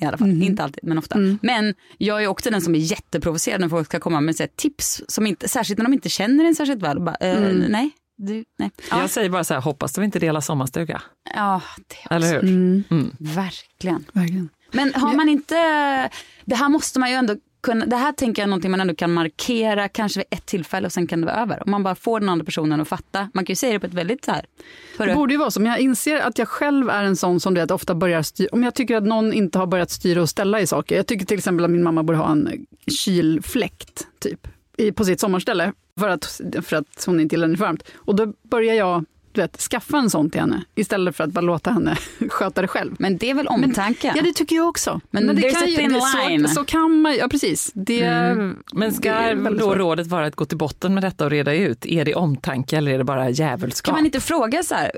[0.00, 0.42] i alla fall.
[0.42, 1.18] Inte alltid, men ofta.
[1.42, 4.50] Men jag är också den som är jätteprovocerad när folk ska komma med så här,
[4.56, 7.00] tips, som inte, särskilt när de inte känner en särskilt väl.
[7.00, 8.70] Bara, eh, Nej, du, nej.
[8.90, 11.02] Ja, Jag säger bara så här, hoppas du inte delar sommarstuga.
[11.34, 12.14] ja, det också.
[12.14, 12.42] Eller hur?
[12.90, 13.10] Mm.
[13.18, 14.04] Verkligen.
[14.12, 14.48] Verkligen.
[14.72, 15.54] Men har man inte,
[16.44, 18.94] det här måste man ju ändå kunna, det här tänker jag är någonting man ändå
[18.94, 21.62] kan markera kanske vid ett tillfälle och sen kan det vara över.
[21.64, 23.30] Om man bara får den andra personen att fatta.
[23.34, 24.46] Man kan ju säga det på ett väldigt så här.
[24.98, 27.54] Det borde ju vara så, men jag inser att jag själv är en sån som
[27.54, 28.48] du vet, ofta börjar styra.
[28.52, 30.96] Om jag tycker att någon inte har börjat styra och ställa i saker.
[30.96, 35.20] Jag tycker till exempel att min mamma borde ha en kylfläkt typ, i, på sitt
[35.20, 37.82] sommarställe för att, för att hon inte gillar det varmt.
[37.96, 39.04] Och då börjar jag
[39.38, 41.96] du vet, skaffa en sån till henne istället för att bara låta henne
[42.30, 42.96] sköta det själv.
[42.98, 44.12] Men det är väl omtanke?
[44.16, 45.00] Ja, det tycker jag också.
[45.10, 45.88] Men det there's kan ju-
[46.40, 47.70] det- så, så kan man, ja precis.
[47.74, 48.10] Det,
[48.72, 49.76] Men det ska väldigt då svårt.
[49.76, 51.86] rådet vara att gå till botten med detta och reda ut?
[51.86, 53.84] Är det omtanke eller är det bara djävulskap?
[53.86, 54.92] Kan man inte fråga så här,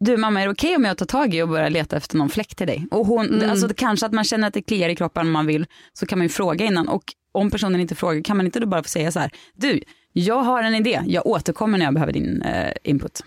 [0.00, 2.28] du mamma är det okej om jag tar tag i och börjar leta efter någon
[2.28, 2.86] fläkt till dig?
[2.90, 5.66] Och hon, alltså, kanske att man känner att det kliar i kroppen om man vill,
[5.92, 6.88] så kan man ju fråga innan.
[6.88, 9.80] Och om personen inte frågar, kan man inte då bara få säga så här, du,
[10.18, 13.22] jag har en idé, jag återkommer när jag behöver din eh, input.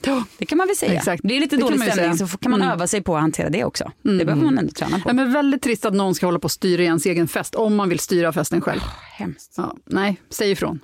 [0.00, 0.24] Tack.
[0.38, 0.92] Det kan man väl säga.
[0.92, 1.20] Exakt.
[1.24, 2.72] Det är lite Det dålig stämning så kan man Mm.
[2.72, 3.92] öva sig på att hantera det också.
[4.02, 5.08] Det behöver man ändå träna på.
[5.08, 7.54] Ja, men väldigt trist att någon ska hålla på och styra i ens egen fest,
[7.54, 8.80] om man vill styra festen själv.
[9.12, 9.54] Hemskt.
[9.56, 10.80] Ja, nej, säg ifrån.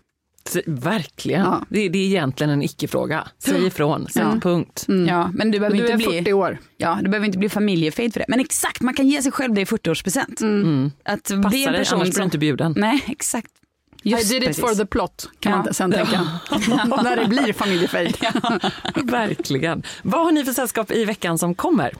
[0.66, 1.40] Verkligen.
[1.40, 1.66] Ja.
[1.68, 3.28] Det, det är egentligen en icke-fråga.
[3.38, 4.40] Säg ifrån, sätt Ja.
[4.42, 4.84] punkt.
[5.08, 6.18] Ja, men du behöver Du inte är bli...
[6.18, 6.58] 40 år.
[6.76, 8.26] Ja, du behöver inte bli familjefejd för det.
[8.28, 10.42] Men exakt, man kan ge sig själv det i 40-årspresent.
[10.42, 10.90] Mm.
[11.04, 12.74] Att bli Passa en dig, person annars blir du inte bjuden.
[12.76, 13.50] Nej, exakt.
[14.02, 14.64] I Just did it precis.
[14.64, 15.58] for the plot, kan Ja.
[15.58, 16.20] man sen tänka.
[17.02, 18.16] När det blir familjefejd.
[18.94, 19.82] Verkligen.
[20.02, 21.94] Vad har ni för sällskap i veckan som kommer?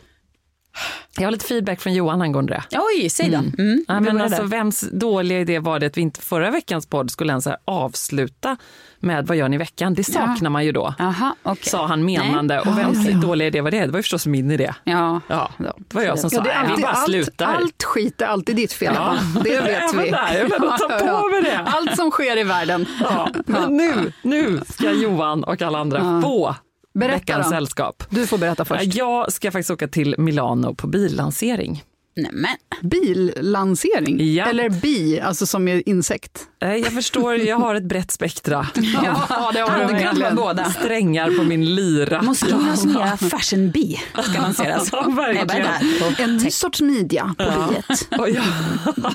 [1.19, 2.79] Jag har lite feedback från Johan angående det.
[2.79, 3.37] Oj, säg då.
[3.63, 3.85] Mm.
[3.89, 7.11] Ja, vi men alltså, vems dåliga idé var det att vi inte förra veckans podd
[7.11, 8.57] skulle ens avsluta
[9.01, 9.95] med vad gör ni i veckan?
[9.95, 10.95] Det saknar man ju då.
[10.99, 11.71] Jaha, okej.
[11.71, 12.55] Sa han menande.
[12.55, 12.73] Nej.
[12.73, 13.15] Och vems okej.
[13.15, 13.81] dåliga idé var det?
[13.81, 14.75] Det var ju förstås min idé.
[14.85, 15.21] Ja.
[15.29, 17.47] Ja, det var jag som Ja, sa, "Nej, vi alltid, bara allt, slutar.
[17.55, 18.95] allt skit är alltid ditt fel.
[18.97, 19.17] Ja.
[19.45, 20.11] Det vet vi.
[20.11, 21.59] där, jag ta på mig det.
[21.67, 22.87] Allt som sker i världen.
[23.01, 26.55] Ja, men nu, nu ska Johan och alla andra få
[26.95, 27.51] Berätta veckans då.
[27.51, 28.05] sällskap.
[28.11, 28.95] Du får berätta först.
[28.95, 31.85] Jag ska faktiskt åka till Milano på billansering.
[32.17, 32.91] Nej, men.
[32.91, 34.35] Billansering?
[34.35, 34.47] Ja.
[34.47, 36.47] Eller bi, alltså som är insekt?
[36.63, 38.67] Eh, Jag förstår, jag har ett brett spektra.
[38.75, 40.37] Ja, det har Ja, du det vara verkligen.
[40.37, 40.65] båda.
[40.65, 42.23] Strängar på min lyra.
[42.23, 44.89] Moskinos nya fashion bee ska lanseras.
[44.93, 46.31] Ja, Nej, bara verkligen.
[46.45, 48.09] En sorts midja på biet.
[48.21, 48.43] Och jag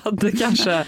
[0.03, 0.85] hade kanske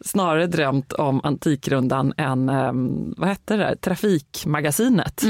[0.00, 5.22] snarare drömt om Antikrundan än, ehm, vad hette det, Trafikmagasinet.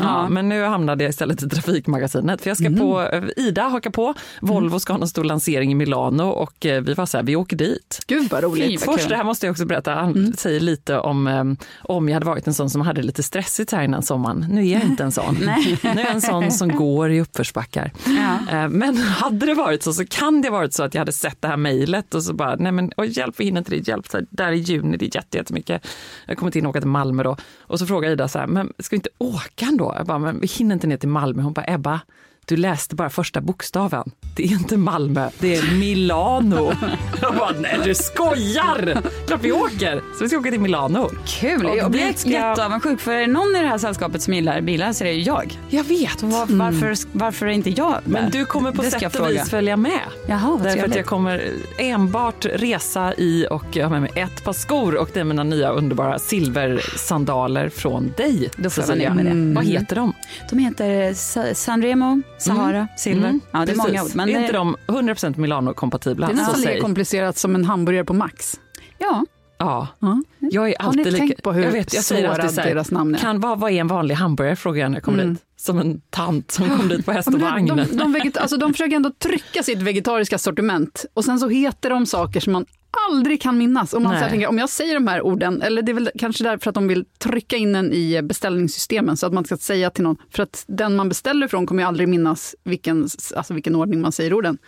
[0.00, 2.42] Ja, men nu hamnade jag istället i Trafikmagasinet.
[2.42, 5.74] För jag ska på, eh, Ida hakar på, Volvo ska ha en stor lansering i
[5.74, 8.04] Milano och eh, vi var så här, vi åker dit.
[8.06, 8.82] Gud vad roligt.
[8.84, 12.26] Först, det här måste jag också berätta, han säger lite om ehm, om jag hade
[12.26, 14.46] varit en sån som hade det lite stressigt här innan sommaren.
[14.50, 15.36] Nu är jag inte en sån.
[15.44, 15.78] Nej.
[15.82, 17.92] Nu är jag en sån som går i uppförsbackar.
[18.06, 18.58] Ja.
[18.62, 21.42] Eh, Men hade det varit så så kan det varit så att jag hade sett
[21.42, 24.12] det här mejlet och så bara, nej men oj, hjälp vi hinner inte dit, hjälp,
[24.12, 25.86] här, där i juni, det är jätte- jättemycket.
[26.26, 27.36] Jag kommer inte in och åka till Malmö då.
[27.60, 29.94] Och så frågar Ida så här, men ska vi inte åka ändå?
[29.96, 31.42] Jag bara, men vi hinner inte ner till Malmö.
[31.42, 32.00] Hon bara, Ebba,
[32.48, 34.10] du läste bara första bokstaven.
[34.36, 36.72] Det är inte Malmö, det är Milano.
[37.22, 39.02] Jag bara, nej du skojar!
[39.26, 40.00] Klart vi åker!
[40.18, 41.10] Så vi ska åka till Milano.
[41.26, 44.34] Kul, Och jag blir ska- jätteavundsjuk för är det någon i det här sällskapet som
[44.34, 45.58] gillar bilar så är det ju jag.
[45.68, 46.22] Jag vet.
[46.22, 48.02] Var, varför, varför är inte jag med?
[48.22, 50.00] Men du kommer på Det sätt och vis följa med.
[50.28, 51.42] Jaha, vad Därför att jag kommer
[51.78, 55.44] enbart resa i och jag har med mig ett par skor och det är mina
[55.44, 58.50] nya underbara silversandaler från dig.
[58.56, 59.54] Då får jag vara med det.
[59.54, 60.12] Vad heter de?
[60.50, 63.28] De heter Sa- Sanremo, Sahara, Silver.
[63.28, 63.86] Mm, Ja, det är precis.
[63.88, 64.10] många ord.
[64.14, 66.26] Men är inte de 100% Milano-kompatibla?
[66.26, 68.60] Det är nästan lika komplicerat som en hamburgare på Max.
[68.98, 69.24] Ja,
[69.58, 70.22] Ja, Ja.
[70.38, 71.16] jag är Har ni alltid lika...
[71.26, 73.18] tänkt på hur jag vet, jag säger alltid så här, deras namn är?
[73.18, 74.56] Kan, vad, vad är en vanlig hamburgare?
[74.56, 75.34] Frågar jag när jag kommer Mm.
[75.34, 75.42] dit.
[75.56, 77.66] Som en tant som kom dit på häst och vagn.
[77.66, 81.48] de, de, de, veget, alltså, de försöker ändå trycka sitt vegetariska sortiment och sen så
[81.48, 82.66] heter de saker som man
[83.10, 83.92] aldrig kan minnas.
[83.92, 84.30] Och man så Nej.
[84.30, 86.88] tänker, om jag säger de här orden, eller det är väl kanske därför att de
[86.88, 90.64] vill trycka in en i beställningssystemen så att man ska säga till någon, för att
[90.68, 94.58] den man beställer från kommer ju aldrig minnas vilken, alltså vilken ordning man säger orden.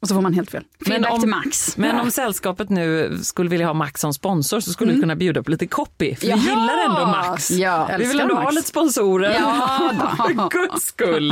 [0.00, 0.64] Och så får man helt fel.
[0.86, 1.76] feedback om- till Max.
[1.76, 5.42] Men om sällskapet nu skulle vilja ha Max som sponsor så skulle vi kunna bjuda
[5.42, 6.14] på lite copy.
[6.14, 6.36] För vi Ja!
[6.36, 7.50] gillar ändå Max.
[7.50, 9.34] Ja, vi vill älskar ändå ha lite sponsorer.
[9.40, 11.28] Ja, för guds skull.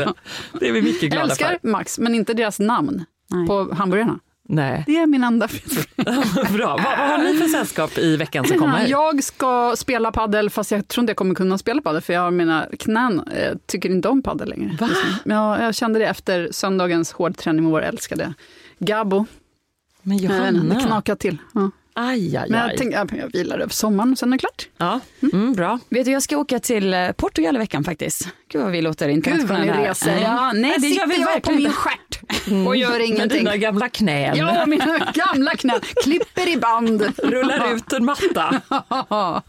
[0.60, 1.68] Det är vi mycket glada älskar för.
[1.68, 3.46] Max, men inte deras namn Nej.
[3.46, 4.18] på hamburgarna.
[4.48, 4.84] Nej.
[4.86, 5.96] Det är min enda frihet.
[6.52, 6.68] Bra.
[6.68, 8.86] Vad, vad har ni för sällskap i veckan som kommer?
[8.88, 12.20] Jag ska spela paddel fast jag tror inte jag kommer kunna spela paddel för jag
[12.20, 14.76] har mina knän, jag tycker inte om paddel längre.
[14.80, 14.88] Va?
[15.24, 18.34] Men jag, jag kände det efter söndagens hårdträning med vår älskade
[18.78, 19.26] Gabo.
[20.02, 20.80] Men Jag vet inte, Det Johanna.
[20.86, 21.38] knakar till.
[21.54, 21.70] Ja.
[21.94, 22.76] Aj, aj, Men jag aj.
[22.76, 24.68] tänkte, ja, jag vilar över sommaren och sen är det klart.
[24.76, 25.00] Ja,
[25.32, 25.78] mm, bra.
[25.88, 28.28] Vet du, jag ska åka till eh, Portugal i veckan faktiskt.
[28.52, 30.18] Gud vad vi låter Gud vad ni internationella reser.
[30.22, 31.78] Ja, nej, det gör vi jag på verkligen min inte.
[32.28, 33.38] Stjärt och gör Med ingenting.
[33.38, 34.36] dina gamla knän.
[34.36, 35.80] Ja, mina gamla knän.
[36.04, 37.02] Klipper i band.
[37.22, 38.60] Rullar ut en matta.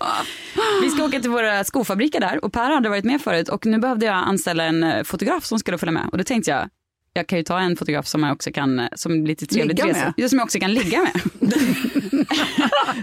[0.81, 3.77] Vi ska åka till våra skofabriker där och Per hade varit med förut och nu
[3.79, 6.69] behövde jag anställa en eh, fotograf som skulle följa med och då tänkte jag
[7.15, 10.13] jag kan ju ta en fotograf som jag också kan, eh, som lite trevligt Ligga
[10.17, 10.29] med.
[10.29, 11.21] Som jag också kan ligga med.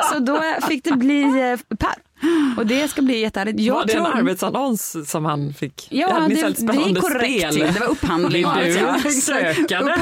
[0.13, 2.10] så då fick det bli eh, Per.
[2.57, 3.61] Och det ska bli jättehärligt.
[3.61, 5.89] Jag var det en tror- arbetsannons som han fick?
[5.91, 7.55] Ja, Hade ni det, det är spännande korrekt.
[7.55, 7.73] spel?
[7.75, 8.47] Det var upphandling.
[8.65, 8.97] Vill Ja.
[9.05, 9.97] du söka det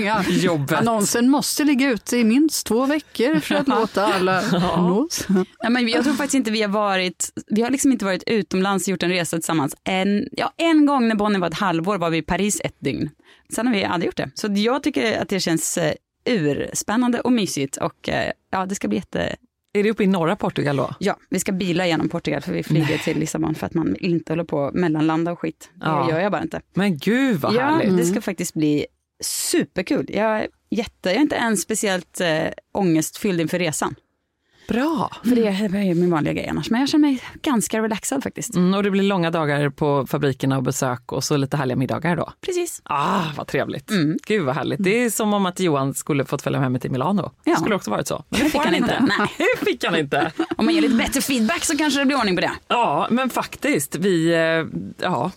[0.00, 0.14] ja.
[0.14, 0.78] här jobbet?
[0.78, 4.40] Annonsen måste ligga ute i minst två veckor för att låta alla
[4.76, 5.26] nås.
[5.28, 8.84] Nej, men jag tror faktiskt inte vi har varit, vi har liksom inte varit utomlands
[8.84, 9.76] och gjort en resa tillsammans.
[9.84, 13.10] En, ja, en gång när Bonnie var ett halvår var vi i Paris ett dygn.
[13.54, 14.30] Sen har vi aldrig gjort det.
[14.34, 15.92] Så jag tycker att det känns eh,
[16.24, 19.36] urspännande och mysigt och eh, ja, det ska bli jätte...
[19.72, 20.94] Är det uppe i norra Portugal då?
[20.98, 24.32] Ja, vi ska bila genom Portugal för vi flyger till Lissabon för att man inte
[24.32, 25.70] håller på att mellanlanda och skit.
[25.74, 26.10] Det Ja.
[26.10, 26.60] gör jag bara inte.
[26.74, 27.96] Men gud vad ja, härligt.
[27.96, 28.86] det ska faktiskt bli
[29.24, 30.06] superkul.
[30.08, 33.94] Jag är, jätte, jag är inte ens speciellt eh, ångestfylld inför resan.
[34.68, 35.10] Bra.
[35.24, 36.70] För det är min vanliga grej annars.
[36.70, 38.54] Men jag känner mig ganska relaxad faktiskt.
[38.54, 42.16] Mm, och det blir långa dagar på fabrikerna och besök och så lite härliga middagar
[42.16, 42.32] då.
[42.40, 42.82] Precis.
[42.84, 43.90] Ah, vad trevligt.
[43.90, 44.18] Mm.
[44.26, 44.84] Gud vad härligt.
[44.84, 47.30] Det är som om att Johan skulle fått följa med mig till Milano.
[47.44, 47.52] Ja.
[47.52, 48.24] Det skulle också varit så.
[48.28, 49.06] Men Det fick han inte.
[49.18, 49.28] Nej.
[49.60, 50.32] Det fick han inte.
[50.56, 52.52] Om man ger lite bättre feedback så kanske det blir ordning på det.
[52.68, 53.96] Ja, men faktiskt.
[53.96, 55.30] Vi, eh, ja.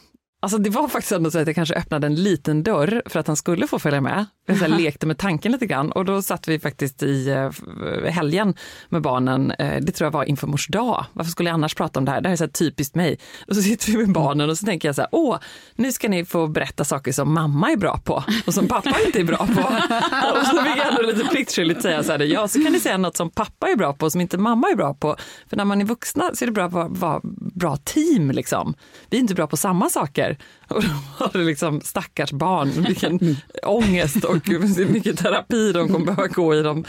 [0.45, 3.27] Alltså det var faktiskt ändå så att jag kanske öppnade en liten dörr för att
[3.27, 4.25] han skulle få följa med.
[4.47, 8.53] Jag så lekte med tanken lite grann och då satt vi faktiskt i eh, helgen
[8.89, 9.51] med barnen.
[9.51, 11.05] Eh, det tror jag var inför mors dag.
[11.13, 12.21] Varför skulle jag annars prata om det här?
[12.21, 13.19] Det här är så typiskt mig.
[13.47, 15.37] Och så sitter vi med barnen och så tänker jag så här, åh,
[15.75, 19.19] nu ska ni få berätta saker som mamma är bra på och som pappa inte
[19.19, 19.61] är bra på.
[20.39, 22.97] och så fick jag ändå lite pliktskyldigt säga så här, ja så kan ni säga
[22.97, 25.15] något som pappa är bra på och som inte mamma är bra på.
[25.49, 27.21] För när man är vuxna så är det bra att vara, vara
[27.55, 28.73] bra team liksom.
[29.09, 30.34] Vi är inte bra på samma saker.
[30.67, 36.05] Och då var det liksom stackars barn, vilken ångest och hur mycket terapi de kommer
[36.05, 36.85] behöva gå i de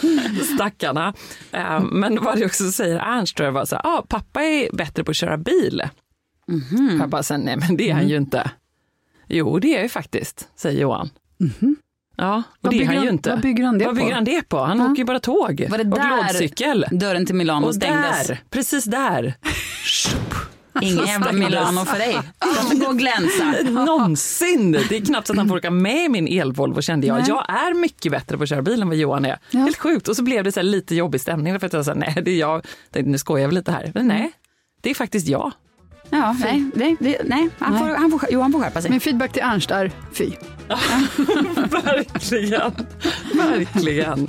[0.55, 1.15] stackarna.
[1.53, 4.77] Eh, Men vad det också säger Ernst tror jag var så här, ah, pappa är
[4.77, 5.83] bättre på att köra bil.
[7.01, 8.51] Jag bara, så här, nej men det är han ju inte.
[9.29, 11.11] Jo det är jag ju faktiskt, säger Johan.
[12.17, 13.31] Ja, och Vad det är han ju inte.
[13.31, 14.01] vad bygger han det vad på?
[14.03, 14.59] bygger han det på?
[14.59, 16.87] Han åker ju bara tåg Var det och där lådcykel.
[16.91, 18.27] Dörren till Milano Och stängdes.
[18.27, 19.35] där, precis där.
[20.83, 21.33] Ingen jävla.
[21.33, 22.19] Milano för dig.
[22.63, 23.71] Inte gå och glänsa.
[23.71, 24.73] Någonsin!
[24.73, 27.29] Det är knappt så att han får åka med min el-Volvo kände jag.
[27.29, 29.39] Jag är mycket bättre på att köra bil än vad Johan är.
[29.53, 30.09] Helt sjukt.
[30.09, 32.31] Och så blev det så här lite jobbig stämning för att jag sa nej, det
[32.31, 32.65] är jag.
[32.93, 33.91] Tänkte, nu skojar jag väl lite här.
[33.95, 34.33] Men nej,
[34.83, 35.53] det är faktiskt jag.
[36.11, 37.49] Ja, nej, nej, det- nej.
[37.59, 38.91] Han, får, han, får, Johan får skärpa sig.
[38.91, 40.31] Min feedback till Ernst är fy.
[41.71, 42.73] Verkligen.
[43.35, 44.29] Verkligen.